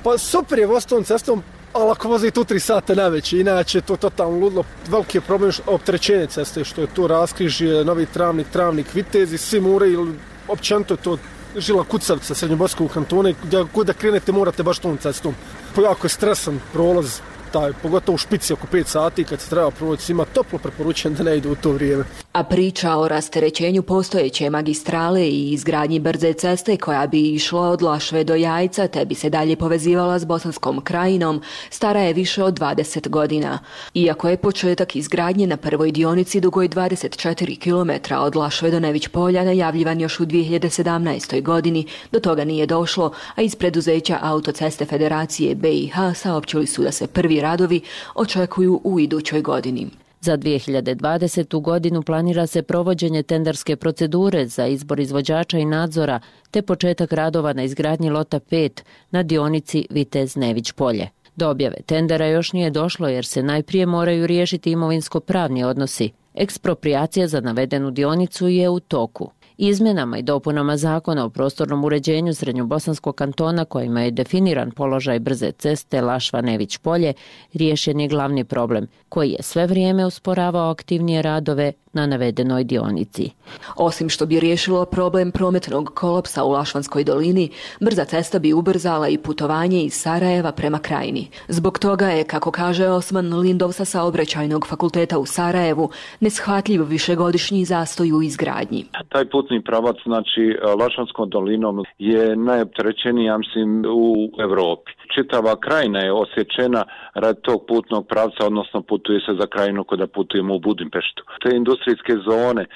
Pa 0.03 0.19
super 0.19 0.59
je 0.59 0.67
vostom 0.67 1.05
cestom, 1.05 1.43
ali 1.77 1.91
ako 1.91 2.09
vozi 2.09 2.31
tu 2.31 2.45
tri 2.45 2.61
sata 2.61 2.95
na 2.95 3.09
već, 3.09 3.33
inače 3.33 3.81
to 3.81 3.97
totalno 3.97 4.39
ludlo, 4.39 4.65
veliki 4.89 5.19
je 5.19 5.23
problem 5.23 5.53
optrećenje 5.67 6.27
ceste, 6.27 6.65
što 6.65 6.81
je 6.81 6.87
tu 6.95 7.07
raskrižje, 7.07 7.85
novi 7.85 8.07
travnik, 8.07 8.47
travnik, 8.53 8.95
vitezi, 8.95 9.39
svi 9.39 9.61
mure 9.61 9.89
ili 9.89 10.15
općanto 10.49 10.97
to 10.97 11.19
žila 11.57 11.85
kucavca 11.85 12.35
srednjoborskog 12.35 12.91
kantona, 12.91 13.33
gdje 13.45 13.65
god 13.75 13.87
da 13.87 13.93
krenete 13.93 14.33
morate 14.33 14.63
baš 14.63 14.79
tom 14.79 14.97
cestom. 14.97 15.35
Jako 15.83 16.07
je 16.07 16.11
stresan 16.11 16.61
prolaz, 16.73 17.21
taj, 17.57 17.73
pogotovo 17.83 18.15
u 18.15 18.19
špici 18.19 18.53
oko 18.53 18.67
5 18.73 18.85
sati 18.87 19.25
kad 19.25 19.41
se 19.41 19.51
treba 19.51 19.71
provoditi 19.71 20.05
svima, 20.05 20.25
toplo 20.25 20.59
preporučujem 20.59 21.15
da 21.15 21.23
ne 21.23 21.37
idu 21.37 21.53
u 21.53 21.55
to 21.55 21.71
vrijeme. 21.73 22.05
A 22.33 22.45
priča 22.45 22.97
o 22.97 23.09
rasterećenju 23.09 23.83
postojeće 23.83 24.51
magistrale 24.51 25.29
i 25.29 25.53
izgradnji 25.53 26.01
brze 26.01 26.33
ceste 26.33 26.77
koja 26.77 27.07
bi 27.07 27.21
išla 27.21 27.61
od 27.61 27.83
Lašve 27.83 28.25
do 28.25 28.35
Jajca 28.35 28.89
te 28.89 29.05
bi 29.05 29.15
se 29.15 29.31
dalje 29.31 29.57
povezivala 29.57 30.19
s 30.19 30.25
Bosanskom 30.25 30.81
krajinom, 30.81 31.43
stara 31.71 32.01
je 32.01 32.13
više 32.13 32.45
od 32.45 32.59
20 32.59 33.09
godina. 33.09 33.59
Iako 33.95 34.29
je 34.29 34.37
početak 34.37 34.97
izgradnje 34.97 35.47
na 35.47 35.57
prvoj 35.57 35.93
dionici 35.93 36.41
dugoj 36.41 36.69
24 36.69 37.59
km 37.59 38.15
od 38.15 38.37
Lašve 38.37 38.71
do 38.71 38.81
Nević 38.81 39.09
polja 39.09 39.45
najavljivan 39.45 40.01
još 40.01 40.21
u 40.21 40.27
2017. 40.27 41.43
godini, 41.43 41.87
do 42.13 42.21
toga 42.21 42.45
nije 42.45 42.67
došlo, 42.67 43.13
a 43.35 43.43
iz 43.43 43.55
preduzeća 43.55 44.19
Autoceste 44.23 44.85
Federacije 44.85 45.55
BiH 45.55 45.95
saopćili 46.15 46.67
su 46.67 46.83
da 46.83 46.93
se 46.93 47.07
prvi 47.07 47.41
radovi 47.47 47.81
očekuju 48.15 48.81
u 48.85 49.01
idućoj 49.01 49.43
godini. 49.43 49.87
Za 50.21 50.37
2020. 50.37 51.61
godinu 51.61 52.03
planira 52.03 52.47
se 52.47 52.63
provođenje 52.63 53.23
tenderske 53.23 53.77
procedure 53.77 54.47
za 54.47 54.67
izbor 54.67 55.01
izvođača 55.01 55.59
i 55.59 55.65
nadzora 55.65 56.21
te 56.51 56.63
početak 56.63 57.13
radova 57.13 57.53
na 57.53 57.63
izgradnji 57.63 58.11
lota 58.11 58.41
5 58.41 58.83
na 59.11 59.23
dionici 59.23 59.87
Vitez 59.91 60.37
Nević 60.37 60.73
polje. 60.73 61.09
Do 61.37 61.51
objave 61.51 61.77
tendera 61.87 62.27
još 62.27 62.53
nije 62.53 62.71
došlo 62.71 63.09
jer 63.09 63.27
se 63.27 63.43
najprije 63.43 63.87
moraju 63.87 64.27
riješiti 64.27 64.71
imovinsko-pravni 64.71 65.65
odnosi. 65.65 66.11
Ekspropriacija 66.35 67.29
za 67.29 67.41
navedenu 67.41 67.91
dionicu 67.91 68.49
je 68.49 68.69
u 68.69 68.81
toku. 68.81 69.31
Izmjenama 69.59 70.19
i 70.19 70.23
dopunama 70.23 70.77
zakona 70.77 71.25
o 71.25 71.31
prostornom 71.31 71.85
uređenju 71.85 72.35
Srednjobosanskog 72.35 73.15
kantona 73.15 73.65
kojima 73.65 74.03
je 74.03 74.11
definiran 74.11 74.71
položaj 74.71 75.19
brze 75.19 75.53
ceste 75.53 76.01
Lašva-Nević 76.01 76.79
polje, 76.79 77.13
riješen 77.55 78.01
je 78.01 78.09
glavni 78.09 78.45
problem 78.45 78.87
koji 79.09 79.31
je 79.31 79.43
sve 79.43 79.67
vrijeme 79.67 80.07
usporavao 80.07 80.71
aktivnije 80.71 81.23
radove 81.23 81.73
na 81.97 82.07
navedenoj 82.07 82.65
dionici. 82.65 83.31
Osim 83.77 84.09
što 84.09 84.27
bi 84.27 84.41
riješilo 84.41 84.85
problem 84.85 85.33
prometnog 85.33 85.91
kolapsa 85.95 86.45
u 86.45 86.51
Lašvanskoj 86.51 87.05
dolini, 87.05 87.51
brza 87.81 88.05
cesta 88.05 88.39
bi 88.39 88.53
ubrzala 88.53 89.09
i 89.09 89.19
putovanje 89.19 89.83
iz 89.83 89.93
Sarajeva 89.93 90.53
prema 90.53 90.79
krajini. 90.79 91.29
Zbog 91.49 91.79
toga 91.79 92.07
je, 92.07 92.25
kako 92.25 92.51
kaže 92.51 92.89
Osman 92.89 93.39
Lindov 93.41 93.73
sa 93.73 93.85
saobraćajnog 93.85 94.67
fakulteta 94.67 95.19
u 95.19 95.27
Sarajevu, 95.27 95.91
neshvatljiv 96.21 96.83
višegodišnji 96.83 97.65
zastoj 97.65 98.13
u 98.13 98.23
izgradnji. 98.23 98.85
Taj 99.09 99.25
putni 99.31 99.65
pravac, 99.65 99.97
znači 100.05 100.43
Lašvanskom 100.81 101.31
dolinom, 101.31 101.85
je 101.99 102.37
najopterećeniji, 102.37 103.25
ja 103.25 103.39
mislim, 103.39 103.85
u 103.89 104.31
Evropi. 104.41 104.91
Čitava 105.15 105.57
krajina 105.61 105.99
je 105.99 106.13
osjećena 106.13 106.85
rad 107.15 107.41
tog 107.41 107.65
putnog 107.69 108.07
pravca, 108.07 108.47
odnosno 108.47 108.83
putuje 108.83 109.21
se 109.21 109.33
za 109.41 109.47
krajinu 109.47 109.85
kada 109.85 110.07
putujemo 110.07 110.55
u 110.55 110.59
Budimpeštu. 110.59 111.23
Te 111.43 111.57
industrijske 111.87 112.31
zone 112.31 112.67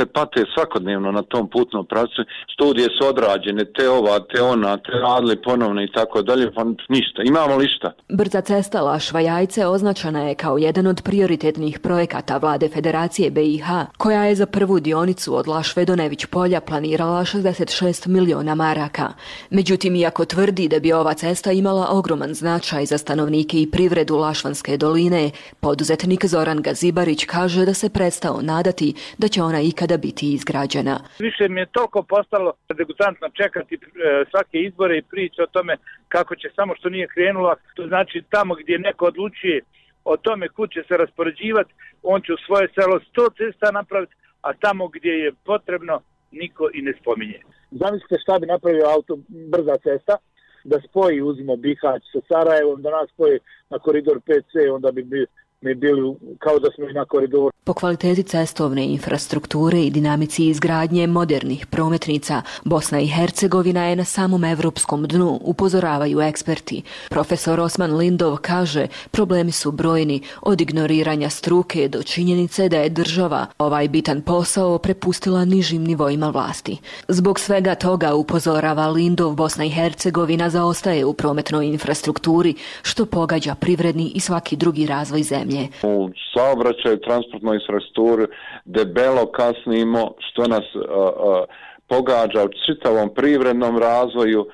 se 0.00 0.06
pate 0.06 0.44
svakodnevno 0.54 1.12
na 1.12 1.22
tom 1.22 1.50
putnom 1.50 1.86
pravcu. 1.86 2.22
Studije 2.54 2.88
su 2.96 3.08
odrađene, 3.08 3.64
te 3.64 3.88
ova, 3.88 4.18
te 4.20 4.42
ona, 4.42 4.76
te 4.76 4.92
radili 4.92 5.42
ponovno 5.42 5.82
i 5.82 5.92
tako 5.92 6.22
dalje, 6.22 6.52
pa 6.54 6.64
ništa. 6.88 7.22
Imamo 7.24 7.56
li 7.56 7.68
šta? 7.68 7.92
Brza 8.08 8.40
cesta 8.40 8.82
Lašva 8.82 9.20
Jajce 9.20 9.66
označena 9.66 10.22
je 10.28 10.34
kao 10.34 10.58
jedan 10.58 10.86
od 10.86 11.02
prioritetnih 11.04 11.78
projekata 11.78 12.36
vlade 12.36 12.68
Federacije 12.68 13.30
BiH, 13.30 13.66
koja 13.96 14.24
je 14.24 14.34
za 14.34 14.46
prvu 14.46 14.80
dionicu 14.80 15.36
od 15.36 15.48
Lašve 15.48 15.84
do 15.84 15.96
Nević 15.96 16.26
polja 16.26 16.60
planirala 16.60 17.20
66 17.20 18.06
miliona 18.06 18.54
maraka. 18.54 19.08
Međutim, 19.50 19.96
iako 19.96 20.24
tvrdi 20.24 20.68
da 20.68 20.78
bi 20.80 20.92
ova 20.92 21.14
cesta 21.14 21.52
imala 21.52 21.86
ogroman 21.90 22.34
značaj 22.34 22.86
za 22.86 22.98
stanovnike 22.98 23.60
i 23.60 23.70
privredu 23.70 24.16
Lašvanske 24.16 24.76
doline, 24.76 25.30
poduzetnik 25.60 26.24
Zoran 26.24 26.62
Gazibarić 26.62 27.24
kaže 27.24 27.64
da 27.64 27.74
se 27.74 27.88
prestao 27.88 28.42
nadati 28.42 28.94
da 29.18 29.28
će 29.28 29.42
ona 29.42 29.60
ikada 29.88 29.96
biti 29.96 30.32
izgrađena. 30.32 31.00
Više 31.18 31.48
mi 31.48 31.60
je 31.60 31.66
toliko 31.66 32.02
postalo 32.02 32.52
degutantno 32.76 33.28
čekati 33.40 33.74
e, 33.74 33.78
svake 34.30 34.58
izbore 34.58 34.98
i 34.98 35.02
priče 35.02 35.42
o 35.42 35.46
tome 35.46 35.76
kako 36.08 36.36
će 36.36 36.48
samo 36.56 36.74
što 36.78 36.88
nije 36.88 37.06
krenula. 37.14 37.54
To 37.74 37.86
znači 37.86 38.22
tamo 38.30 38.54
gdje 38.54 38.78
neko 38.78 39.04
odlučuje 39.06 39.60
o 40.04 40.16
tome 40.16 40.48
kud 40.48 40.70
će 40.70 40.82
se 40.88 40.96
raspoređivati, 40.96 41.72
on 42.02 42.20
će 42.22 42.32
u 42.32 42.42
svoje 42.46 42.68
selo 42.74 43.00
sto 43.08 43.24
cesta 43.38 43.70
napraviti, 43.70 44.14
a 44.42 44.52
tamo 44.52 44.88
gdje 44.88 45.12
je 45.24 45.32
potrebno 45.44 46.00
niko 46.30 46.64
i 46.74 46.82
ne 46.82 46.92
spominje. 47.00 47.40
Zamislite 47.70 48.16
šta 48.22 48.38
bi 48.38 48.46
napravio 48.46 48.92
auto 48.94 49.18
brza 49.52 49.76
cesta, 49.86 50.14
da 50.64 50.76
spoji 50.88 51.22
uzimo 51.22 51.56
Bihać 51.56 52.02
sa 52.12 52.20
Sarajevom, 52.28 52.82
da 52.82 52.90
nas 52.90 53.10
spoji 53.14 53.38
na 53.70 53.78
koridor 53.78 54.16
5C, 54.28 54.74
onda 54.76 54.90
bi 54.92 55.02
mi 55.60 55.74
bili 55.74 56.14
kao 56.38 56.58
da 56.58 56.68
smo 56.74 56.88
i 56.88 56.92
na 56.92 57.04
koridoru. 57.04 57.50
Po 57.64 57.72
kvaliteti 57.74 58.22
cestovne 58.22 58.86
infrastrukture 58.86 59.82
i 59.82 59.90
dinamici 59.90 60.48
izgradnje 60.48 61.06
modernih 61.06 61.66
prometnica, 61.66 62.42
Bosna 62.64 63.00
i 63.00 63.06
Hercegovina 63.06 63.84
je 63.84 63.96
na 63.96 64.04
samom 64.04 64.44
evropskom 64.44 65.04
dnu, 65.04 65.38
upozoravaju 65.42 66.20
eksperti. 66.20 66.82
Profesor 67.10 67.60
Osman 67.60 67.96
Lindov 67.96 68.36
kaže, 68.36 68.86
problemi 69.10 69.52
su 69.52 69.72
brojni, 69.72 70.20
od 70.42 70.60
ignoriranja 70.60 71.30
struke 71.30 71.88
do 71.88 72.02
činjenice 72.02 72.68
da 72.68 72.76
je 72.76 72.88
država 72.88 73.46
ovaj 73.58 73.88
bitan 73.88 74.22
posao 74.22 74.78
prepustila 74.78 75.44
nižim 75.44 75.84
nivoima 75.84 76.30
vlasti. 76.30 76.76
Zbog 77.08 77.40
svega 77.40 77.74
toga 77.74 78.14
upozorava 78.14 78.88
Lindov, 78.88 79.34
Bosna 79.34 79.64
i 79.64 79.70
Hercegovina 79.70 80.50
zaostaje 80.50 81.04
u 81.04 81.12
prometnoj 81.12 81.66
infrastrukturi, 81.66 82.54
što 82.82 83.06
pogađa 83.06 83.54
privredni 83.54 84.12
i 84.14 84.20
svaki 84.20 84.56
drugi 84.56 84.86
razvoj 84.86 85.22
zemlje 85.22 85.47
zemlje. 85.50 85.68
U 85.82 86.10
saobraćaju 86.34 87.00
transportnoj 87.00 87.56
infrastrukturi 87.56 88.26
debelo 88.64 89.26
kasnimo 89.26 90.14
što 90.18 90.42
nas 90.48 90.66
uh, 90.74 90.82
uh, 90.82 91.44
pogađa 91.88 92.44
u 92.44 92.54
čitavom 92.66 93.08
privrednom 93.14 93.78
razvoju 93.78 94.40
uh, 94.40 94.48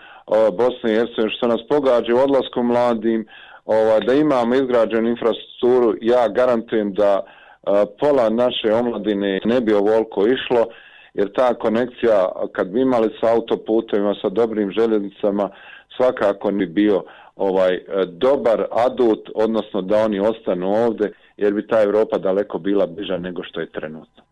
Bosne 0.59 0.93
i 0.93 0.97
Hercegovine, 0.97 1.37
što 1.37 1.47
nas 1.47 1.61
pogađa 1.69 2.15
u 2.15 2.19
odlasku 2.19 2.63
mladim, 2.63 3.27
ovaj, 3.65 4.01
da 4.01 4.15
imamo 4.15 4.55
izgrađenu 4.55 5.09
infrastrukturu, 5.09 5.95
ja 6.01 6.29
garantujem 6.29 6.95
da 6.95 7.21
uh, 7.21 7.73
pola 8.01 8.29
naše 8.29 8.73
omladine 8.73 9.41
ne 9.45 9.61
bi 9.61 9.75
ovoliko 9.75 10.27
išlo, 10.27 10.67
jer 11.15 11.33
ta 11.33 11.55
konekcija, 11.55 12.29
kad 12.53 12.69
bi 12.69 12.81
imali 12.81 13.09
sa 13.21 13.33
autoputevima, 13.33 14.15
sa 14.23 14.29
dobrim 14.29 14.71
željeznicama, 14.71 15.51
svakako 15.97 16.51
ni 16.51 16.67
bio 16.67 16.97
uh, 16.97 17.05
ovaj 17.37 17.75
e, 17.75 17.83
dobar 18.07 18.67
adut, 18.71 19.31
odnosno 19.35 19.83
da 19.83 19.97
oni 19.97 20.21
ostanu 20.21 20.71
ovde, 20.71 21.13
jer 21.37 21.53
bi 21.55 21.67
ta 21.67 21.83
Evropa 21.83 22.19
daleko 22.19 22.59
bila 22.59 22.87
bliža 22.87 23.17
nego 23.17 23.43
što 23.43 23.61
je 23.61 23.73
trenutno. 23.73 24.23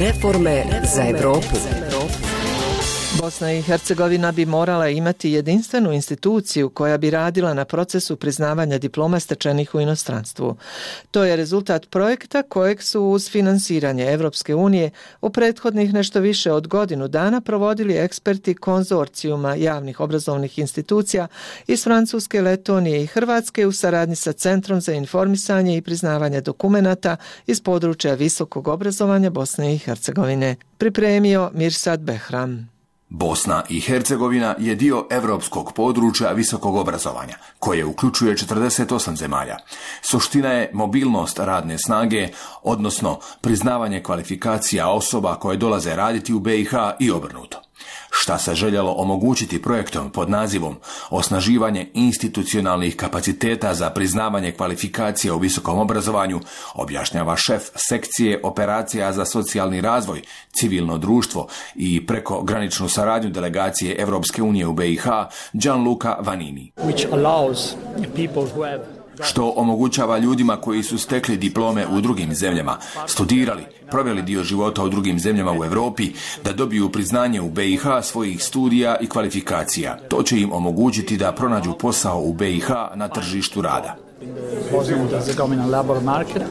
Reforme 0.00 0.64
za 0.94 1.02
Evropu. 1.02 1.97
Bosna 3.20 3.52
i 3.52 3.62
Hercegovina 3.62 4.32
bi 4.32 4.46
morala 4.46 4.88
imati 4.88 5.30
jedinstvenu 5.30 5.92
instituciju 5.92 6.70
koja 6.70 6.98
bi 6.98 7.10
radila 7.10 7.54
na 7.54 7.64
procesu 7.64 8.16
priznavanja 8.16 8.78
diploma 8.78 9.20
stečenih 9.20 9.74
u 9.74 9.80
inostranstvu. 9.80 10.56
To 11.10 11.24
je 11.24 11.36
rezultat 11.36 11.90
projekta 11.90 12.42
kojeg 12.42 12.82
su 12.82 13.02
uz 13.02 13.30
finansiranje 13.30 14.12
Evropske 14.12 14.54
unije 14.54 14.90
u 15.20 15.30
prethodnih 15.30 15.94
nešto 15.94 16.20
više 16.20 16.52
od 16.52 16.68
godinu 16.68 17.08
dana 17.08 17.40
provodili 17.40 17.96
eksperti 17.96 18.54
konzorcijuma 18.54 19.54
javnih 19.54 20.00
obrazovnih 20.00 20.58
institucija 20.58 21.26
iz 21.66 21.84
Francuske, 21.84 22.42
Letonije 22.42 23.02
i 23.02 23.06
Hrvatske 23.06 23.66
u 23.66 23.72
saradnji 23.72 24.16
sa 24.16 24.32
Centrom 24.32 24.80
za 24.80 24.92
informisanje 24.92 25.76
i 25.76 25.82
priznavanje 25.82 26.40
dokumenata 26.40 27.16
iz 27.46 27.60
područja 27.60 28.14
visokog 28.14 28.68
obrazovanja 28.68 29.30
Bosne 29.30 29.74
i 29.74 29.78
Hercegovine. 29.78 30.56
Pripremio 30.78 31.50
Mirsad 31.54 32.00
Behram. 32.00 32.77
Bosna 33.08 33.62
i 33.68 33.80
Hercegovina 33.80 34.54
je 34.58 34.74
dio 34.74 35.06
evropskog 35.10 35.72
područja 35.72 36.32
visokog 36.32 36.76
obrazovanja, 36.76 37.36
koje 37.58 37.84
uključuje 37.84 38.36
48 38.36 39.16
zemalja. 39.16 39.56
Suština 40.02 40.48
je 40.48 40.70
mobilnost 40.74 41.38
radne 41.38 41.78
snage, 41.78 42.28
odnosno 42.62 43.18
priznavanje 43.40 44.02
kvalifikacija 44.02 44.88
osoba 44.88 45.34
koje 45.34 45.56
dolaze 45.56 45.96
raditi 45.96 46.34
u 46.34 46.40
BiH 46.40 46.72
i 47.00 47.10
obrnuto 47.10 47.67
šta 48.10 48.38
se 48.38 48.54
željelo 48.54 48.92
omogućiti 48.92 49.62
projektom 49.62 50.10
pod 50.10 50.30
nazivom 50.30 50.76
Osnaživanje 51.10 51.90
institucionalnih 51.94 52.96
kapaciteta 52.96 53.74
za 53.74 53.90
priznavanje 53.90 54.52
kvalifikacija 54.52 55.34
u 55.34 55.38
visokom 55.38 55.78
obrazovanju, 55.78 56.40
objašnjava 56.74 57.36
šef 57.36 57.62
sekcije 57.74 58.40
operacija 58.42 59.12
za 59.12 59.24
socijalni 59.24 59.80
razvoj, 59.80 60.22
civilno 60.52 60.98
društvo 60.98 61.48
i 61.74 62.06
preko 62.06 62.42
graničnu 62.42 62.88
saradnju 62.88 63.30
delegacije 63.30 63.96
Evropske 63.98 64.42
unije 64.42 64.66
u 64.66 64.72
BiH, 64.72 65.06
Gianluca 65.52 66.16
Vanini. 66.20 66.72
Which 66.76 67.12
allows 67.12 67.74
people 68.16 68.42
who 68.42 68.70
have 68.70 68.97
što 69.22 69.52
omogućava 69.56 70.18
ljudima 70.18 70.56
koji 70.56 70.82
su 70.82 70.98
stekli 70.98 71.36
diplome 71.36 71.86
u 71.86 72.00
drugim 72.00 72.34
zemljama, 72.34 72.78
studirali, 73.06 73.62
proveli 73.90 74.22
dio 74.22 74.44
života 74.44 74.82
u 74.82 74.88
drugim 74.88 75.18
zemljama 75.18 75.52
u 75.52 75.64
Evropi, 75.64 76.12
da 76.44 76.52
dobiju 76.52 76.92
priznanje 76.92 77.40
u 77.40 77.50
BiH 77.50 77.82
svojih 78.02 78.44
studija 78.44 78.96
i 79.00 79.06
kvalifikacija. 79.06 79.98
To 80.08 80.22
će 80.22 80.40
im 80.40 80.52
omogućiti 80.52 81.16
da 81.16 81.32
pronađu 81.32 81.72
posao 81.72 82.20
u 82.20 82.32
BiH 82.32 82.68
na 82.94 83.08
tržištu 83.08 83.62
rada. 83.62 84.07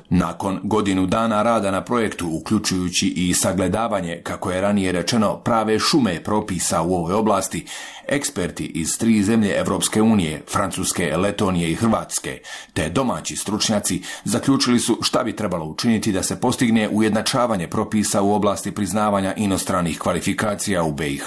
Nakon 0.10 0.60
godinu 0.64 1.06
dana 1.06 1.44
rada 1.44 1.72
na 1.72 1.84
projektu, 1.84 2.30
uključujući 2.32 3.08
i 3.08 3.34
sagledavanje, 3.34 4.22
kako 4.24 4.52
je 4.52 4.62
ranije 4.62 4.92
rečeno, 4.92 5.38
prave 5.38 5.80
šume 5.80 6.24
propisa 6.24 6.82
u 6.82 6.96
ovoj 6.96 7.14
oblasti, 7.14 7.66
eksperti 8.08 8.66
iz 8.66 8.98
tri 8.98 9.24
zemlje 9.24 9.56
Evropske 9.60 10.02
unije, 10.02 10.44
Francuske, 10.52 11.18
Letonije 11.18 11.72
i 11.72 11.76
Hrvatske, 11.76 12.42
te 12.74 12.90
domaći 12.90 13.36
stručnjaci, 13.36 14.02
zaključili 14.24 14.80
su 14.80 14.98
šta 15.02 15.24
bi 15.24 15.36
trebalo 15.36 15.66
učiniti 15.66 16.12
da 16.12 16.24
se 16.24 16.40
postigne 16.40 16.90
ujednačavanje 16.90 17.68
propisa 17.68 18.22
u 18.22 18.34
oblasti 18.34 18.72
priznavanja 18.72 19.34
inostranih 19.38 20.00
kvalifikacija 20.00 20.84
u 20.84 20.92
BiH. 20.92 21.26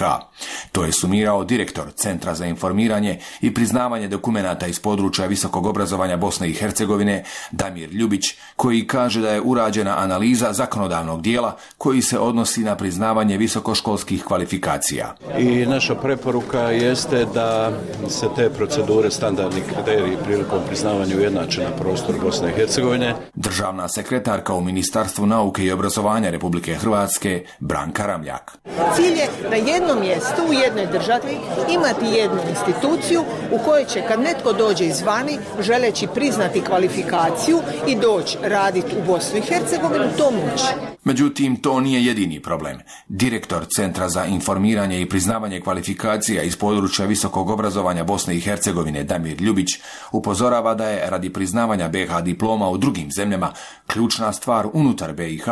To 0.71 0.83
je 0.83 0.91
sumirao 0.91 1.43
direktor 1.43 1.91
Centra 1.95 2.35
za 2.35 2.45
informiranje 2.45 3.19
i 3.41 3.53
priznavanje 3.53 4.07
dokumenata 4.07 4.67
iz 4.67 4.79
područja 4.79 5.25
visokog 5.25 5.65
obrazovanja 5.65 6.17
Bosne 6.17 6.30
Bosne 6.31 6.49
i 6.49 6.53
Hercegovine 6.53 7.23
Damir 7.51 7.89
Ljubić, 7.91 8.35
koji 8.55 8.87
kaže 8.87 9.21
da 9.21 9.29
je 9.29 9.41
urađena 9.41 9.97
analiza 9.97 10.53
zakonodavnog 10.53 11.21
dijela 11.21 11.57
koji 11.77 12.01
se 12.01 12.19
odnosi 12.19 12.63
na 12.63 12.75
priznavanje 12.75 13.37
visokoškolskih 13.37 14.23
kvalifikacija. 14.23 15.15
I 15.37 15.65
naša 15.65 15.95
preporuka 15.95 16.59
jeste 16.59 17.25
da 17.33 17.71
se 18.09 18.27
te 18.35 18.49
procedure, 18.49 19.11
standardni 19.11 19.61
kriteriji 19.61 20.17
prilikom 20.23 20.59
priznavanja 20.67 21.15
ujednače 21.17 21.63
na 21.63 21.71
prostor 21.71 22.15
Bosne 22.23 22.49
i 22.49 22.53
Hercegovine. 22.53 23.15
Državna 23.35 23.87
sekretarka 23.87 24.53
u 24.53 24.61
Ministarstvu 24.61 25.25
nauke 25.25 25.65
i 25.65 25.71
obrazovanja 25.71 26.29
Republike 26.29 26.75
Hrvatske 26.75 27.43
Branka 27.59 28.05
Ramljak. 28.05 28.51
Cilj 28.95 29.17
je 29.19 29.27
na 29.49 29.55
jednom 29.55 29.99
mjestu 29.99 30.41
u 30.49 30.53
jednoj 30.53 30.85
državi 30.85 31.37
imati 31.69 32.05
jednu 32.05 32.39
instituciju 32.49 33.23
u 33.51 33.57
kojoj 33.65 33.85
će 33.85 34.03
kad 34.07 34.19
netko 34.19 34.53
dođe 34.53 34.85
izvani 34.85 35.37
želeći 35.59 36.07
priznati 36.21 36.61
kvalifikaciju 36.61 37.59
i 37.87 37.95
doći 37.95 38.37
raditi 38.41 38.95
u 38.97 39.05
Bosnu 39.07 39.37
i 39.37 39.41
Hercegovinu, 39.41 40.05
to 40.17 40.31
moći. 40.31 40.91
Međutim, 41.03 41.55
to 41.55 41.79
nije 41.79 42.05
jedini 42.05 42.39
problem. 42.39 42.79
Direktor 43.07 43.65
Centra 43.75 44.09
za 44.09 44.25
informiranje 44.25 45.01
i 45.01 45.09
priznavanje 45.09 45.61
kvalifikacija 45.61 46.43
iz 46.43 46.55
područja 46.55 47.05
visokog 47.05 47.49
obrazovanja 47.49 48.03
Bosne 48.03 48.35
i 48.35 48.39
Hercegovine 48.39 49.03
Damir 49.03 49.41
Ljubić 49.41 49.69
upozorava 50.11 50.73
da 50.73 50.87
je 50.87 51.09
radi 51.09 51.33
priznavanja 51.33 51.89
BH 51.89 52.23
diploma 52.23 52.69
u 52.69 52.77
drugim 52.77 53.11
zemljama 53.11 53.53
ključna 53.87 54.33
stvar 54.33 54.67
unutar 54.73 55.13
BiH 55.13 55.45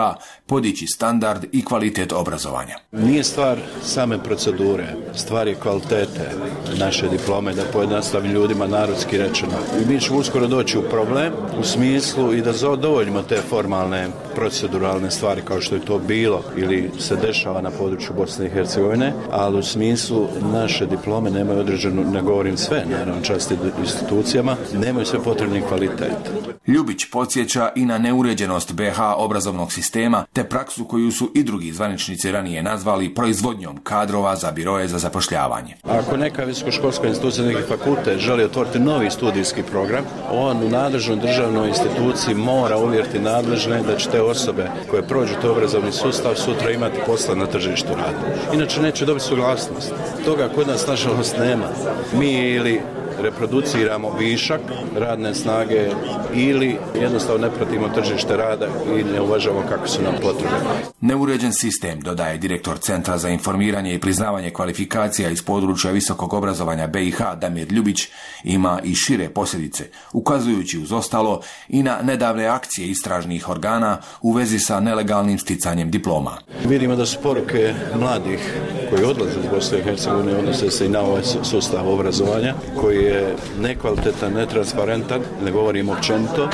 podići 0.45 0.87
standard 0.87 1.45
i 1.51 1.65
kvalitet 1.65 2.13
obrazovanja. 2.13 2.75
Nije 2.91 3.23
stvar 3.23 3.57
same 3.83 4.23
procedure, 4.23 4.87
stvar 5.15 5.47
je 5.47 5.55
kvalitete 5.55 6.31
naše 6.77 7.07
diplome, 7.07 7.53
da 7.53 7.63
pojednostavim 7.73 8.31
ljudima 8.31 8.67
narodski 8.67 9.17
rečeno. 9.17 9.53
Mi 9.87 10.01
ćemo 10.01 10.19
uskoro 10.19 10.47
doći 10.47 10.58
u 10.59 10.89
problem 10.89 11.33
u 11.59 11.63
smislu 11.63 12.33
i 12.33 12.41
da 12.41 12.53
zadovoljimo 12.53 13.21
te 13.21 13.41
formalne 13.49 14.07
proceduralne 14.35 15.11
stvari 15.11 15.41
kao 15.41 15.61
što 15.61 15.75
je 15.75 15.85
to 15.85 15.99
bilo 15.99 16.43
ili 16.57 16.91
se 16.99 17.15
dešava 17.15 17.61
na 17.61 17.71
području 17.71 18.13
Bosne 18.17 18.45
i 18.45 18.49
Hercegovine, 18.49 19.13
ali 19.31 19.59
u 19.59 19.63
smislu 19.63 20.27
naše 20.53 20.85
diplome 20.85 21.29
nemaju 21.29 21.59
određenu, 21.59 22.03
ne 22.11 22.21
govorim 22.21 22.57
sve, 22.57 22.85
naravno 22.91 23.21
časti 23.21 23.57
institucijama, 23.79 24.55
nemaju 24.73 25.05
sve 25.05 25.19
potrebni 25.23 25.61
kvalitet. 25.61 26.31
Ljubić 26.67 27.05
podsjeća 27.11 27.71
i 27.75 27.85
na 27.85 27.97
neuređenost 27.97 28.73
BH 28.73 28.99
obrazovnog 29.17 29.71
sistema 29.73 30.25
te 30.33 30.43
praksu 30.43 30.85
koju 30.85 31.11
su 31.11 31.31
i 31.35 31.43
drugi 31.43 31.71
zvaničnici 31.71 32.31
ranije 32.31 32.63
nazvali 32.63 33.15
proizvodnjom 33.15 33.77
kadrova 33.83 34.35
za 34.35 34.51
biroje 34.51 34.87
za 34.87 34.97
zapošljavanje. 34.97 35.75
Ako 35.83 36.17
neka 36.17 36.43
visokoškolska 36.43 37.07
institucija, 37.07 37.45
neki 37.45 37.67
fakultet 37.67 38.19
želi 38.19 38.43
otvoriti 38.43 38.79
novi 38.79 39.11
studijski 39.11 39.63
program, 39.63 40.05
on 40.31 40.48
u 40.57 40.69
nadležnoj 40.69 41.17
državnoj 41.17 41.67
instituciji 41.67 42.35
mora 42.35 42.77
uvjeriti 42.77 43.19
nadležne 43.19 43.81
da 43.87 43.95
će 43.95 44.09
te 44.09 44.21
osobe 44.21 44.67
koje 44.89 45.07
prođu 45.07 45.33
to 45.41 45.51
obrazovni 45.51 45.91
sustav 45.91 46.35
sutra 46.35 46.71
imati 46.71 46.99
posla 47.05 47.35
na 47.35 47.45
tržištu 47.45 47.89
rada. 47.89 48.53
Inače 48.53 48.81
neće 48.81 49.05
dobiti 49.05 49.25
suglasnost. 49.25 49.93
Toga 50.25 50.49
kod 50.55 50.67
nas 50.67 50.87
nažalost 50.87 51.37
nema. 51.37 51.67
Mi 52.13 52.31
ili 52.31 52.81
reproduciramo 53.21 54.15
višak 54.19 54.61
radne 54.95 55.35
snage 55.35 55.89
ili 56.33 56.77
jednostavno 57.01 57.47
ne 57.47 57.53
pratimo 57.55 57.89
tržište 57.89 58.37
rada 58.37 58.67
i 58.99 59.03
ne 59.03 59.21
uvažamo 59.21 59.63
kako 59.69 59.87
su 59.87 60.01
nam 60.01 60.13
potrebe. 60.21 60.55
Neuređen 61.01 61.53
sistem, 61.53 62.01
dodaje 62.01 62.37
direktor 62.37 62.77
Centra 62.77 63.17
za 63.17 63.29
informiranje 63.29 63.93
i 63.93 63.99
priznavanje 63.99 64.49
kvalifikacija 64.49 65.29
iz 65.29 65.41
područja 65.41 65.91
visokog 65.91 66.33
obrazovanja 66.33 66.87
BiH 66.87 67.21
Damir 67.41 67.71
Ljubić, 67.71 68.07
ima 68.43 68.79
i 68.83 68.95
šire 68.95 69.29
posljedice, 69.29 69.89
ukazujući 70.39 70.79
uz 70.79 70.91
ostalo 70.91 71.41
i 71.69 71.83
na 71.83 71.97
nedavne 72.01 72.45
akcije 72.47 72.87
istražnih 72.87 73.49
organa 73.49 73.97
u 74.21 74.31
vezi 74.31 74.59
sa 74.59 74.79
nelegalnim 74.79 75.39
sticanjem 75.39 75.91
diploma. 75.91 76.37
Vidimo 76.65 76.95
da 76.95 77.05
su 77.05 77.17
poruke 77.23 77.73
mladih 77.99 78.53
koji 78.89 79.03
odlaze 79.03 79.39
iz 79.39 79.45
Bosne 79.51 79.79
i 79.79 79.83
Hercegovine 79.83 80.37
odnose 80.37 80.71
se 80.71 80.85
i 80.85 80.89
na 80.89 81.01
ovaj 81.01 81.23
sustav 81.43 81.89
obrazovanja 81.89 82.53
koji 82.81 83.03
je 83.03 83.35
nekvalitetan, 83.61 84.33
netransparentan, 84.33 85.21
ne 85.43 85.51
govorim 85.51 85.89
općenito, 85.89 86.49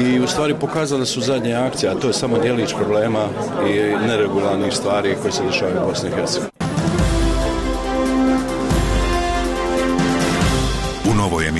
i 0.00 0.20
u 0.20 0.26
stvari 0.26 0.54
pokazale 0.60 1.06
su 1.06 1.20
zadnje 1.20 1.54
akcije, 1.54 1.90
a 1.90 1.94
to 1.94 2.06
je 2.06 2.12
samo 2.12 2.38
dijelić 2.38 2.74
problema 2.74 3.28
i 3.68 4.06
neregularnih 4.06 4.72
stvari 4.74 5.16
koje 5.22 5.32
se 5.32 5.42
dešavaju 5.42 5.82
u 5.82 5.88
Bosni 5.88 6.08
i 6.08 6.12
Hercegovini. 6.12 6.51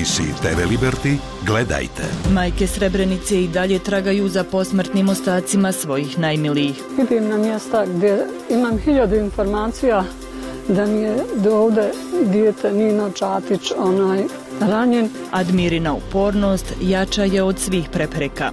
Emisiji 0.02 0.26
TV 0.26 0.68
Liberty 0.70 1.16
gledajte. 1.46 2.02
Majke 2.34 2.66
Srebrenice 2.66 3.42
i 3.42 3.48
dalje 3.48 3.78
tragaju 3.78 4.28
za 4.28 4.44
posmrtnim 4.44 5.08
ostacima 5.08 5.72
svojih 5.72 6.18
najmilijih. 6.18 6.82
Idem 7.02 7.28
na 7.28 7.38
mjesta 7.38 7.86
gdje 7.86 8.26
imam 8.50 8.78
hiljadu 8.78 9.16
informacija 9.16 10.04
da 10.68 10.86
mi 10.86 11.02
je 11.02 11.16
do 11.36 11.56
ovde 11.56 11.90
dijete 12.24 12.72
Nino 12.72 13.10
Čatić 13.10 13.72
onaj 13.78 14.24
ranjen. 14.60 15.08
Admirina 15.30 15.94
upornost 15.94 16.66
jača 16.80 17.24
je 17.24 17.42
od 17.42 17.58
svih 17.58 17.88
prepreka. 17.92 18.50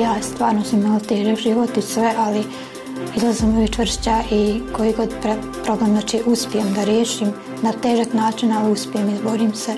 Ja 0.00 0.14
stvarno 0.22 0.64
sam 0.64 0.78
imala 0.80 1.00
težak 1.00 1.38
život 1.38 1.76
i 1.76 1.82
sve, 1.82 2.12
ali 2.18 2.44
izlazim 3.18 3.54
uvijek 3.54 3.70
čvršća 3.70 4.22
i 4.30 4.60
koji 4.72 4.92
god 4.92 5.08
pre 5.22 5.36
problem 5.64 5.90
znači 5.90 6.20
uspijem 6.26 6.74
da 6.74 6.84
riješim 6.84 7.28
na 7.62 7.72
težak 7.72 8.14
način, 8.14 8.52
ali 8.52 8.72
uspijem, 8.72 9.14
izborim 9.14 9.54
se. 9.54 9.72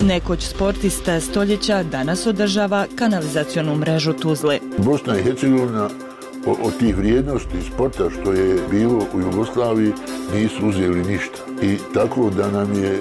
Nekoć 0.00 0.46
sportista 0.46 1.20
stoljeća 1.20 1.82
danas 1.82 2.26
održava 2.26 2.86
kanalizacionu 2.96 3.76
mrežu 3.76 4.12
Tuzle. 4.12 4.58
Bosna 4.78 5.18
i 5.18 5.22
Hercegovina 5.22 5.88
od 6.46 6.78
tih 6.78 6.96
vrijednosti 6.96 7.62
sporta 7.74 8.10
što 8.10 8.32
je 8.32 8.58
bilo 8.70 9.06
u 9.14 9.20
Jugoslaviji 9.20 9.92
nisu 10.34 10.66
uzeli 10.66 11.04
ništa. 11.04 11.38
I 11.62 11.78
tako 11.94 12.30
da 12.30 12.50
nam 12.50 12.72
je 12.82 12.92
e, 12.94 13.00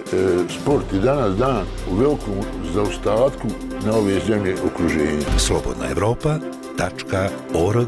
sport 0.62 0.94
i 0.94 1.00
danas 1.00 1.38
dan 1.38 1.66
u 1.92 1.96
velikom 1.96 2.36
zaostatku 2.74 3.48
na 3.86 3.96
ove 3.96 4.20
zemlje 4.28 4.56
okruženja. 4.66 5.26
Slobodna 5.38 5.90
Evropa.org 5.92 7.88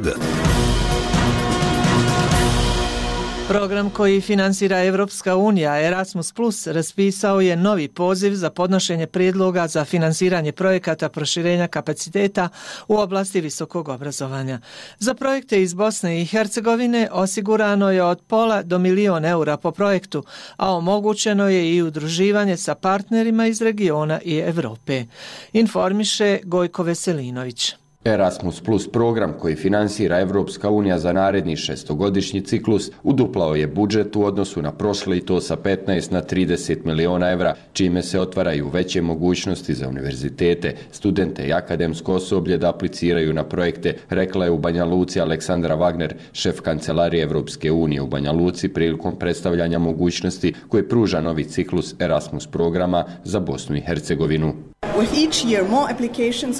Program 3.48 3.90
koji 3.90 4.22
finansira 4.22 4.84
Evropska 4.84 5.36
unija 5.36 5.82
Erasmus 5.82 6.32
Plus 6.32 6.68
raspisao 6.68 7.42
je 7.42 7.56
novi 7.56 7.88
poziv 7.88 8.34
za 8.34 8.50
podnošenje 8.50 9.08
prijedloga 9.08 9.68
za 9.68 9.86
finansiranje 9.86 10.52
projekata 10.52 11.10
proširenja 11.10 11.68
kapaciteta 11.68 12.50
u 12.88 12.96
oblasti 12.98 13.42
visokog 13.42 13.90
obrazovanja. 13.90 14.60
Za 15.00 15.14
projekte 15.14 15.62
iz 15.62 15.74
Bosne 15.74 16.22
i 16.22 16.26
Hercegovine 16.26 17.10
osigurano 17.12 17.92
je 17.92 18.04
od 18.04 18.22
pola 18.28 18.64
do 18.64 18.80
milion 18.80 19.26
eura 19.26 19.58
po 19.58 19.72
projektu, 19.72 20.24
a 20.58 20.72
omogućeno 20.72 21.50
je 21.50 21.76
i 21.76 21.82
udruživanje 21.82 22.58
sa 22.58 22.76
partnerima 22.76 23.48
iz 23.48 23.62
regiona 23.62 24.20
i 24.26 24.38
Evrope. 24.38 25.06
Informiše 25.54 26.40
Gojko 26.44 26.84
Veselinović. 26.84 27.76
Erasmus 28.06 28.62
Plus 28.62 28.92
program 28.92 29.34
koji 29.40 29.56
finansira 29.56 30.20
Evropska 30.20 30.70
unija 30.70 31.00
za 31.00 31.14
naredni 31.14 31.56
šestogodišnji 31.56 32.42
ciklus 32.42 32.92
uduplao 33.04 33.56
je 33.56 33.68
budžet 33.68 34.16
u 34.16 34.24
odnosu 34.24 34.62
na 34.62 34.72
prošle 34.72 35.18
i 35.18 35.22
to 35.22 35.42
sa 35.42 35.56
15 35.56 36.12
na 36.12 36.22
30 36.22 36.86
miliona 36.86 37.32
evra, 37.32 37.56
čime 37.74 38.04
se 38.04 38.20
otvaraju 38.20 38.70
veće 38.70 39.02
mogućnosti 39.02 39.74
za 39.74 39.90
univerzitete, 39.90 40.76
studente 40.92 41.48
i 41.48 41.54
akademsko 41.54 42.14
osoblje 42.14 42.58
da 42.58 42.70
apliciraju 42.70 43.34
na 43.34 43.44
projekte, 43.44 43.96
rekla 44.10 44.46
je 44.46 44.52
u 44.52 44.58
Banja 44.58 44.86
Luci 44.86 45.22
Aleksandra 45.22 45.78
Wagner, 45.78 46.14
šef 46.34 46.62
kancelarije 46.62 47.24
Evropske 47.24 47.72
unije 47.72 48.02
u 48.02 48.08
Banja 48.08 48.32
Luci 48.32 48.68
prilikom 48.68 49.20
predstavljanja 49.20 49.80
mogućnosti 49.80 50.54
koje 50.68 50.90
pruža 50.90 51.22
novi 51.22 51.44
ciklus 51.44 51.96
Erasmus 52.00 52.48
programa 52.48 53.06
za 53.24 53.40
Bosnu 53.40 53.76
i 53.76 53.82
Hercegovinu. 53.82 54.54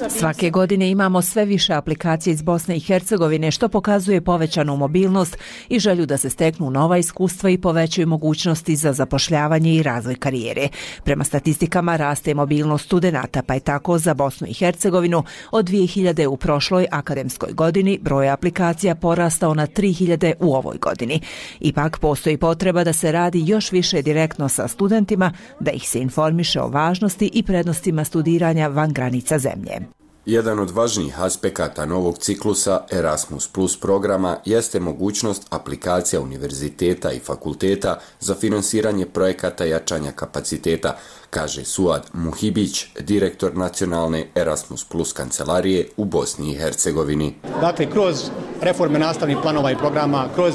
Svake 0.08 0.50
godine 0.50 0.90
imamo 0.90 1.22
sve 1.22 1.35
više 1.44 1.72
aplikacije 1.72 2.32
iz 2.32 2.42
Bosne 2.42 2.76
i 2.76 2.80
Hercegovine 2.80 3.50
što 3.50 3.68
pokazuje 3.68 4.20
povećanu 4.20 4.76
mobilnost 4.76 5.38
i 5.68 5.78
želju 5.78 6.06
da 6.06 6.16
se 6.16 6.30
steknu 6.30 6.70
nova 6.70 6.98
iskustva 6.98 7.50
i 7.50 7.58
povećaju 7.58 8.06
mogućnosti 8.06 8.76
za 8.76 8.92
zapošljavanje 8.92 9.74
i 9.74 9.82
razvoj 9.82 10.14
karijere. 10.14 10.68
Prema 11.04 11.24
statistikama 11.24 11.96
raste 11.96 12.34
mobilnost 12.34 12.84
studenta 12.84 13.42
pa 13.42 13.54
je 13.54 13.60
tako 13.60 13.98
za 13.98 14.14
Bosnu 14.14 14.46
i 14.46 14.54
Hercegovinu 14.54 15.24
od 15.50 15.64
2000 15.64 16.26
u 16.26 16.36
prošloj 16.36 16.86
akademskoj 16.90 17.52
godini 17.52 17.98
broj 18.02 18.30
aplikacija 18.30 18.94
porastao 18.94 19.54
na 19.54 19.66
3000 19.66 20.32
u 20.40 20.54
ovoj 20.54 20.76
godini. 20.78 21.20
Ipak 21.60 21.98
postoji 21.98 22.36
potreba 22.36 22.84
da 22.84 22.92
se 22.92 23.12
radi 23.12 23.42
još 23.46 23.72
više 23.72 24.02
direktno 24.02 24.48
sa 24.48 24.68
studentima, 24.68 25.32
da 25.60 25.70
ih 25.70 25.88
se 25.88 25.98
informiše 25.98 26.60
o 26.60 26.68
važnosti 26.68 27.30
i 27.32 27.42
prednostima 27.42 28.04
studiranja 28.04 28.68
van 28.68 28.92
granica 28.92 29.38
zemlje. 29.38 30.05
Jedan 30.26 30.58
od 30.58 30.70
važnijih 30.70 31.20
aspekata 31.22 31.86
novog 31.86 32.18
ciklusa 32.18 32.80
Erasmus 32.90 33.48
Plus 33.48 33.80
programa 33.80 34.36
jeste 34.44 34.80
mogućnost 34.80 35.46
aplikacija 35.50 36.20
univerziteta 36.20 37.12
i 37.12 37.18
fakulteta 37.18 37.98
za 38.20 38.34
finansiranje 38.34 39.06
projekata 39.06 39.64
jačanja 39.64 40.12
kapaciteta, 40.12 40.96
kaže 41.30 41.64
Suad 41.64 42.02
Muhibić, 42.12 42.86
direktor 43.00 43.56
nacionalne 43.56 44.26
Erasmus 44.34 44.84
Plus 44.84 45.12
kancelarije 45.12 45.88
u 45.96 46.04
Bosni 46.04 46.50
i 46.50 46.54
Hercegovini. 46.54 47.34
Dakle, 47.60 47.90
kroz 47.90 48.30
reforme 48.60 48.98
nastavnih 48.98 49.36
planova 49.42 49.70
i 49.70 49.78
programa, 49.78 50.28
kroz 50.34 50.54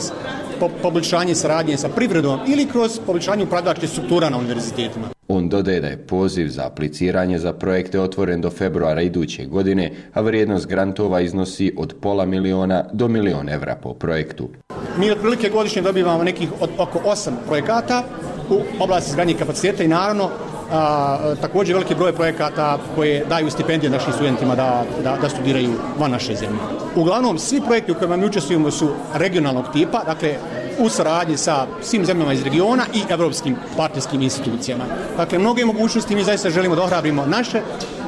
poboljšanje 0.82 1.36
saradnje 1.36 1.78
sa 1.78 1.90
privredom 1.90 2.40
ili 2.48 2.66
kroz 2.66 3.00
poboljšanje 3.06 3.44
upravljačke 3.44 3.88
struktura 3.88 4.30
na 4.30 4.38
univerzitetima. 4.38 5.08
On 5.28 5.50
dodaje 5.50 5.82
da 5.82 5.88
je 5.88 5.98
poziv 5.98 6.48
za 6.48 6.66
apliciranje 6.66 7.40
za 7.40 7.54
projekte 7.54 8.00
otvoren 8.00 8.42
do 8.42 8.50
februara 8.50 9.02
iduće 9.02 9.46
godine, 9.46 9.92
a 10.14 10.22
vrijednost 10.22 10.68
grantova 10.68 11.22
iznosi 11.22 11.74
od 11.78 11.96
pola 12.02 12.26
miliona 12.26 12.86
do 12.94 13.08
milion 13.08 13.50
evra 13.50 13.76
po 13.76 13.94
projektu. 13.94 14.50
Mi 14.98 15.12
otprilike 15.12 15.50
godišnje 15.50 15.82
dobivamo 15.82 16.24
nekih 16.24 16.50
od 16.60 16.70
oko 16.78 17.02
osam 17.06 17.38
projekata 17.48 18.04
u 18.50 18.84
oblasti 18.84 19.10
izgradnje 19.10 19.34
kapaciteta 19.34 19.84
i 19.84 19.88
naravno 19.88 20.30
a, 20.72 21.36
također 21.42 21.76
veliki 21.76 21.96
broj 21.96 22.14
projekata 22.14 22.78
koje 22.96 23.26
daju 23.26 23.52
stipendije 23.52 23.90
našim 23.90 24.14
studentima 24.14 24.56
da, 24.56 24.84
da, 25.04 25.18
da 25.22 25.30
studiraju 25.30 25.72
van 26.00 26.12
naše 26.12 26.36
zemlje. 26.36 26.60
Uglavnom, 26.96 27.40
svi 27.40 27.62
projekti 27.62 27.92
u 27.92 27.96
kojima 27.96 28.18
mi 28.18 28.26
učestvujemo 28.26 28.72
su 28.72 28.90
regionalnog 29.14 29.66
tipa, 29.74 30.04
dakle, 30.04 30.36
u 30.80 30.90
saradnji 30.90 31.38
sa 31.38 31.68
svim 31.82 32.06
zemljama 32.06 32.34
iz 32.34 32.44
regiona 32.44 32.84
i 32.94 33.02
evropskim 33.10 33.56
partijskim 33.78 34.22
institucijama. 34.22 34.84
Dakle, 35.18 35.40
mnoge 35.40 35.66
mogućnosti 35.66 36.16
mi 36.16 36.24
zaista 36.24 36.50
želimo 36.50 36.76
da 36.76 36.84
ohrabrimo 36.84 37.26
naše 37.26 37.62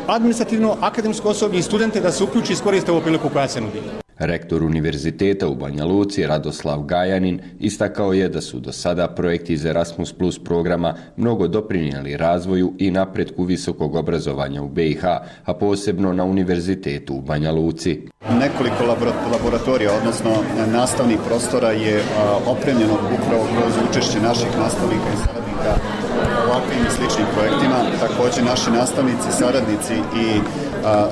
administrativno, 0.07 0.77
akademsko 0.81 1.29
osoblje 1.29 1.59
i 1.59 1.63
studente 1.63 2.01
da 2.01 2.11
se 2.11 2.23
uključi 2.23 2.51
i 2.51 2.53
iskoriste 2.53 2.91
ovu 2.91 3.01
priliku 3.01 3.29
koja 3.29 3.47
se 3.47 3.61
nudi. 3.61 4.02
Rektor 4.17 4.63
Univerziteta 4.63 5.47
u 5.47 5.55
Banja 5.55 5.85
Luci, 5.85 6.27
Radoslav 6.27 6.81
Gajanin, 6.81 7.39
istakao 7.59 8.13
je 8.13 8.29
da 8.29 8.41
su 8.41 8.59
do 8.59 8.71
sada 8.71 9.07
projekti 9.07 9.53
iz 9.53 9.65
Erasmus 9.65 10.13
Plus 10.13 10.43
programa 10.43 10.95
mnogo 11.17 11.47
doprinijeli 11.47 12.17
razvoju 12.17 12.73
i 12.77 12.91
napretku 12.91 13.43
visokog 13.43 13.95
obrazovanja 13.95 14.61
u 14.61 14.67
BiH, 14.67 15.05
a 15.45 15.53
posebno 15.53 16.13
na 16.13 16.23
Univerzitetu 16.23 17.15
u 17.15 17.21
Banja 17.21 17.51
Luci. 17.51 18.01
Nekoliko 18.39 18.83
laboratorija, 19.31 19.91
odnosno 19.97 20.31
e, 20.31 20.67
nastavnih 20.71 21.17
prostora 21.27 21.71
je 21.71 22.01
opremljeno 22.45 22.93
upravo 22.93 23.43
kroz 23.57 23.73
učešće 23.89 24.19
naših 24.19 24.57
nastavnika 24.57 25.09
i 25.13 25.17
saradnika 25.17 25.73
ovakvim 26.47 26.79
i 26.87 26.91
sličnim 26.95 27.27
projektima. 27.35 27.77
Također 27.99 28.43
naši 28.43 28.71
nastavnici, 28.71 29.27
saradnici 29.39 29.95
i 30.25 30.27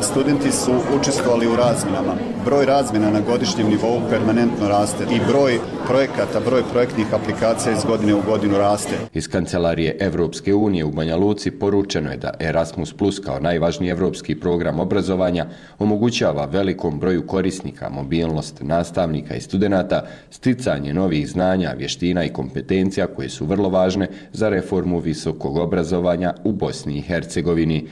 studenti 0.02 0.52
su 0.52 0.72
učestvovali 1.00 1.48
u 1.48 1.56
razminama. 1.56 2.14
Broj 2.46 2.66
razmina 2.66 3.12
na 3.12 3.20
godišnjem 3.20 3.68
nivou 3.68 4.02
permanentno 4.10 4.68
raste 4.68 5.04
i 5.04 5.20
broj 5.28 5.60
projekata, 5.88 6.40
broj 6.46 6.64
projektnih 6.72 7.14
aplikacija 7.14 7.74
iz 7.74 7.84
godine 7.84 8.16
u 8.16 8.22
godinu 8.26 8.58
raste. 8.58 8.96
Iz 9.14 9.28
kancelarije 9.28 9.98
Evropske 10.00 10.54
unije 10.54 10.86
u 10.86 10.92
Banja 10.92 11.16
Luci 11.16 11.52
poručeno 11.52 12.12
je 12.12 12.18
da 12.18 12.34
Erasmus 12.40 12.94
Plus 12.94 13.20
kao 13.20 13.40
najvažniji 13.40 13.90
evropski 13.90 14.36
program 14.36 14.80
obrazovanja 14.80 15.46
omogućava 15.80 16.46
velikom 16.46 17.00
broju 17.00 17.28
korisnika 17.28 17.90
mobilnost 17.90 18.62
nastavnika 18.62 19.36
i 19.36 19.42
studenta, 19.42 20.06
sticanje 20.30 20.94
novih 20.94 21.30
znanja, 21.30 21.74
vještina 21.78 22.26
i 22.26 22.34
kompetencija 22.34 23.08
koje 23.08 23.30
su 23.30 23.46
vrlo 23.46 23.70
važne 23.70 24.08
za 24.34 24.50
reformu 24.50 25.00
visokog 25.00 25.58
obrazovanja 25.58 26.34
u 26.44 26.52
Bosni 26.52 26.98
i 26.98 27.02
Hercegovini 27.02 27.88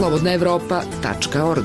slobodnaevropa.org 0.00 1.64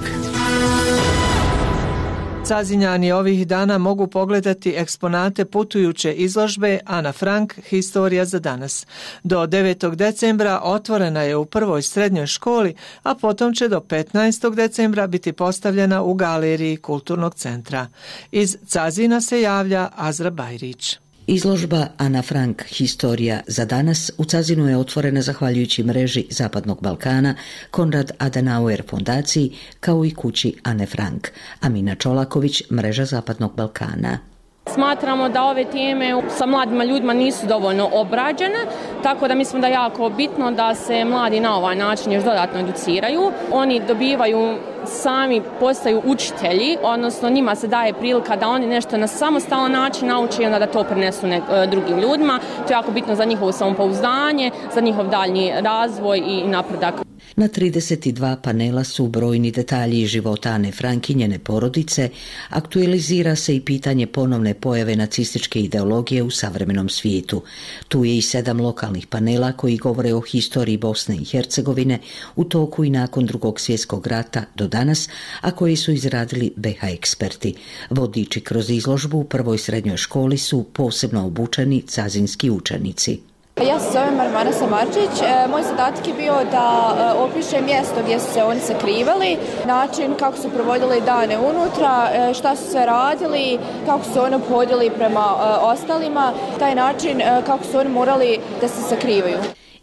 Cazinjani 2.47 3.11
ovih 3.11 3.47
dana 3.47 3.77
mogu 3.77 4.07
pogledati 4.07 4.73
eksponate 4.77 5.45
putujuće 5.45 6.13
izložbe 6.13 6.79
Ana 6.85 7.11
Frank 7.11 7.53
Historija 7.69 8.25
za 8.25 8.39
danas. 8.39 8.87
Do 9.23 9.47
9. 9.47 9.95
decembra 9.95 10.59
otvorena 10.63 11.21
je 11.21 11.35
u 11.35 11.45
prvoj 11.45 11.81
srednjoj 11.81 12.27
školi, 12.27 12.75
a 13.03 13.15
potom 13.15 13.53
će 13.53 13.67
do 13.67 13.79
15. 13.79 14.55
decembra 14.55 15.07
biti 15.07 15.33
postavljena 15.33 16.03
u 16.03 16.13
galeriji 16.13 16.77
Kulturnog 16.77 17.35
centra. 17.35 17.87
Iz 18.31 18.57
Cazina 18.67 19.21
se 19.21 19.41
javlja 19.41 19.89
Azra 19.95 20.29
Bajrić. 20.29 21.04
Izložba 21.27 21.87
Ana 21.97 22.21
Frank 22.21 22.63
Historija 22.63 23.39
za 23.47 23.65
danas 23.65 24.11
u 24.17 24.25
Cazinu 24.25 24.69
je 24.69 24.77
otvorena 24.77 25.21
zahvaljujući 25.21 25.83
mreži 25.83 26.25
Zapadnog 26.29 26.81
Balkana, 26.81 27.35
Konrad 27.71 28.11
Adenauer 28.17 28.83
fondaciji, 28.89 29.51
kao 29.79 30.05
i 30.05 30.11
kući 30.11 30.55
Ane 30.63 30.85
Frank. 30.85 31.27
Amina 31.61 31.95
Čolaković, 31.95 32.63
mreža 32.71 33.05
Zapadnog 33.05 33.55
Balkana. 33.55 34.34
Smatramo 34.75 35.29
da 35.29 35.43
ove 35.43 35.65
teme 35.65 36.21
sa 36.29 36.45
mladima 36.45 36.83
ljudima 36.83 37.13
nisu 37.13 37.47
dovoljno 37.47 37.89
obrađene, 37.93 38.59
tako 39.03 39.27
da 39.27 39.35
mislim 39.35 39.61
da 39.61 39.67
je 39.67 39.73
jako 39.73 40.09
bitno 40.09 40.51
da 40.51 40.75
se 40.75 41.05
mladi 41.05 41.39
na 41.39 41.57
ovaj 41.57 41.75
način 41.75 42.11
još 42.11 42.23
dodatno 42.23 42.59
educiraju. 42.59 43.31
Oni 43.51 43.81
dobivaju 43.87 44.57
sami 44.85 45.41
postaju 45.59 46.01
učitelji, 46.05 46.77
odnosno 46.83 47.29
njima 47.29 47.55
se 47.55 47.67
daje 47.67 47.93
prilika 47.93 48.35
da 48.35 48.49
oni 48.49 48.67
nešto 48.67 48.97
na 48.97 49.07
samostalan 49.07 49.71
način 49.71 50.07
nauče 50.07 50.43
i 50.43 50.45
onda 50.45 50.59
da 50.59 50.67
to 50.67 50.83
prenesu 50.83 51.27
ne, 51.27 51.37
e, 51.37 51.67
drugim 51.67 51.99
ljudima. 51.99 52.39
To 52.67 52.73
je 52.73 52.75
jako 52.75 52.91
bitno 52.91 53.15
za 53.15 53.25
njihovo 53.25 53.51
samopouzdanje, 53.51 54.51
za 54.73 54.81
njihov 54.81 55.07
daljni 55.07 55.53
razvoj 55.61 56.17
i 56.17 56.43
napredak. 56.47 56.95
Na 57.35 57.47
32 57.47 58.41
panela 58.41 58.83
su 58.83 59.07
brojni 59.07 59.51
detalji 59.51 60.05
života 60.05 60.49
Ane 60.49 60.71
Frankinjene 60.71 61.39
porodice, 61.39 62.09
aktualizira 62.49 63.35
se 63.35 63.55
i 63.55 63.61
pitanje 63.61 64.07
ponovne 64.07 64.53
pojave 64.53 64.95
nacističke 64.95 65.59
ideologije 65.59 66.23
u 66.23 66.31
savremenom 66.31 66.89
svijetu. 66.89 67.41
Tu 67.87 68.05
je 68.05 68.17
i 68.17 68.21
sedam 68.21 68.61
lokalnih 68.61 69.07
panela 69.07 69.51
koji 69.51 69.77
govore 69.77 70.13
o 70.13 70.21
historiji 70.21 70.77
Bosne 70.77 71.15
i 71.15 71.25
Hercegovine 71.25 71.99
u 72.35 72.43
toku 72.43 72.83
i 72.85 72.89
nakon 72.89 73.25
drugog 73.25 73.59
svjetskog 73.59 74.07
rata 74.07 74.45
do 74.55 74.67
danas, 74.67 75.09
a 75.41 75.51
koji 75.51 75.75
su 75.75 75.91
izradili 75.91 76.53
BH 76.55 76.83
eksperti. 76.83 77.53
Vodiči 77.89 78.41
kroz 78.41 78.69
izložbu 78.69 79.17
u 79.17 79.23
prvoj 79.23 79.57
srednjoj 79.57 79.97
školi 79.97 80.37
su 80.37 80.63
posebno 80.73 81.25
obučeni 81.25 81.81
cazinski 81.81 82.49
učenici. 82.49 83.34
Pa 83.55 83.63
ja 83.63 83.79
se 83.79 83.91
zovem 83.93 84.15
Marmana 84.15 84.51
Samarčić. 84.51 85.21
E, 85.21 85.47
moj 85.47 85.63
zadatak 85.63 86.07
je 86.07 86.13
bio 86.13 86.33
da 86.51 86.67
e, 86.67 87.19
opišem 87.19 87.65
mjesto 87.65 87.95
gdje 88.03 88.19
su 88.19 88.33
se 88.33 88.43
oni 88.43 88.59
sakrivali, 88.59 89.37
način 89.65 90.15
kako 90.19 90.37
su 90.37 90.49
provodili 90.49 91.01
dane 91.05 91.37
unutra, 91.37 92.09
e, 92.13 92.33
šta 92.33 92.55
su 92.55 92.71
sve 92.71 92.85
radili, 92.85 93.59
kako 93.85 94.03
su 94.03 94.21
oni 94.21 94.35
obhodili 94.35 94.91
prema 94.97 95.19
e, 95.19 95.43
ostalima, 95.61 96.33
taj 96.59 96.75
način 96.75 97.21
e, 97.21 97.41
kako 97.45 97.63
su 97.63 97.77
oni 97.77 97.89
morali 97.89 98.39
da 98.61 98.67
se 98.67 98.81
sakrivaju. 98.89 99.37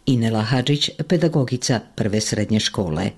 Inela 0.05 0.41
Hadžić, 0.41 0.89
pedagogica 1.07 1.79
prve 1.95 2.21
srednje 2.21 2.59
škole. 2.59 3.09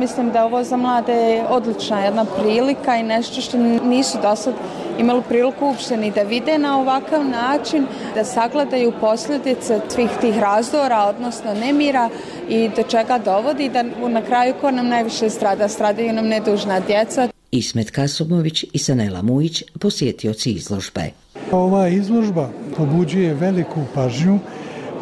Mislim 0.00 0.30
da 0.32 0.44
ovo 0.44 0.64
za 0.64 0.76
mlade 0.76 1.44
odlična 1.48 2.00
jedna 2.00 2.24
prilika 2.24 2.96
i 2.96 3.02
nešto 3.02 3.40
što 3.40 3.58
nisu 3.84 4.18
do 4.22 4.36
sad 4.36 4.54
imali 4.98 5.22
priliku 5.28 5.66
uopšte 5.66 5.96
ni 5.96 6.10
da 6.10 6.22
vide 6.22 6.58
na 6.58 6.80
ovakav 6.80 7.24
način, 7.24 7.86
da 8.14 8.24
sagledaju 8.24 8.92
posljedice 9.00 9.80
svih 9.88 10.10
tih 10.20 10.38
razdora, 10.38 11.04
odnosno 11.04 11.54
nemira 11.54 12.10
i 12.48 12.70
do 12.76 12.82
čega 12.82 13.18
dovodi 13.18 13.68
da 13.68 13.82
na 14.08 14.22
kraju 14.22 14.54
ko 14.60 14.70
nam 14.70 14.88
najviše 14.88 15.30
strada, 15.30 15.68
stradaju 15.68 16.12
nam 16.12 16.26
nedužna 16.26 16.80
djeca. 16.80 17.28
Ismet 17.50 17.90
Kasomović 17.90 18.64
i 18.72 18.78
Sanela 18.78 19.22
Mujić, 19.22 19.62
posjetioci 19.80 20.50
izložbe. 20.50 21.10
Ova 21.52 21.88
izložba 21.88 22.48
pobuđuje 22.76 23.34
veliku 23.34 23.80
pažnju, 23.94 24.38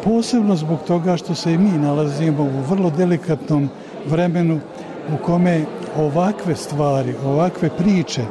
posebno 0.03 0.55
zbog 0.55 0.79
toga 0.87 1.17
što 1.17 1.35
se 1.35 1.53
i 1.53 1.57
mi 1.57 1.77
nalazimo 1.77 2.43
u 2.43 2.61
vrlo 2.69 2.89
delikatnom 2.89 3.69
vremenu 4.05 4.59
u 5.13 5.23
kome 5.25 5.65
ovakve 5.97 6.55
stvari, 6.55 7.15
ovakve 7.25 7.69
priče 7.69 8.21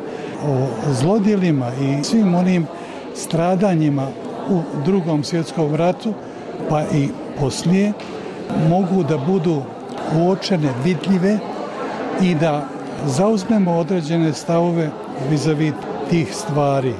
o 0.48 0.66
zlodjelima 0.92 1.70
i 1.80 2.04
svim 2.04 2.34
onim 2.34 2.66
stradanjima 3.14 4.06
u 4.50 4.60
drugom 4.84 5.24
svjetskom 5.24 5.74
ratu, 5.74 6.12
pa 6.68 6.82
i 6.82 7.08
poslije, 7.40 7.92
mogu 8.68 9.02
da 9.02 9.18
budu 9.18 9.62
uočene, 10.16 10.68
vidljive 10.84 11.38
i 12.22 12.34
da 12.34 12.64
zauzmemo 13.06 13.72
određene 13.72 14.32
stavove 14.32 14.90
vizavi 15.30 15.72
tih 16.10 16.37
stvari. 16.37 16.94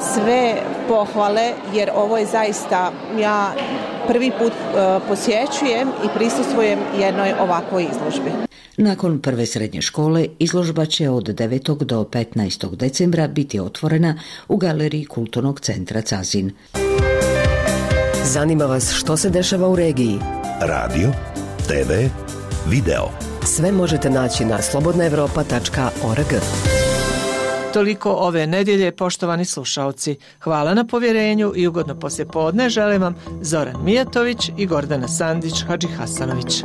Sve 0.00 0.54
pohvale, 0.88 1.52
jer 1.74 1.90
ovo 1.94 2.18
je 2.18 2.26
zaista, 2.26 2.90
ja 3.20 3.52
prvi 4.06 4.32
put 4.38 4.52
uh, 4.52 5.02
posjećujem 5.08 5.88
i 6.04 6.08
prisustvujem 6.14 6.78
jednoj 7.00 7.32
ovakvoj 7.40 7.86
izložbi. 7.92 8.30
Nakon 8.76 9.20
prve 9.20 9.46
srednje 9.46 9.82
škole, 9.82 10.26
izložba 10.38 10.86
će 10.86 11.08
od 11.08 11.24
9. 11.24 11.84
do 11.84 12.04
15. 12.04 12.76
decembra 12.76 13.28
biti 13.28 13.60
otvorena 13.60 14.18
u 14.48 14.56
galeriji 14.56 15.04
Kulturnog 15.04 15.60
centra 15.60 16.00
Cazin. 16.00 16.52
Zanima 18.24 18.64
vas 18.64 18.92
što 18.92 19.16
se 19.16 19.30
dešava 19.30 19.68
u 19.68 19.76
regiji? 19.76 20.18
Radio, 20.60 21.12
TV, 21.68 21.92
video. 22.66 23.08
Sve 23.44 23.72
možete 23.72 24.10
naći 24.10 24.44
na 24.44 24.62
slobodnaevropa.org. 24.62 26.81
Toliko 27.72 28.10
ove 28.10 28.46
nedjelje, 28.46 28.92
poštovani 28.92 29.44
slušalci. 29.44 30.16
Hvala 30.40 30.74
na 30.74 30.84
povjerenju 30.86 31.52
i 31.56 31.66
ugodno 31.66 32.00
poslje 32.00 32.24
podne 32.24 32.68
želim 32.68 33.02
vam 33.02 33.14
Zoran 33.40 33.84
Mijatović 33.84 34.50
i 34.58 34.66
Gordana 34.66 35.08
Sandić 35.08 35.64
Hadži 35.66 35.88
Hasanović. 35.88 36.62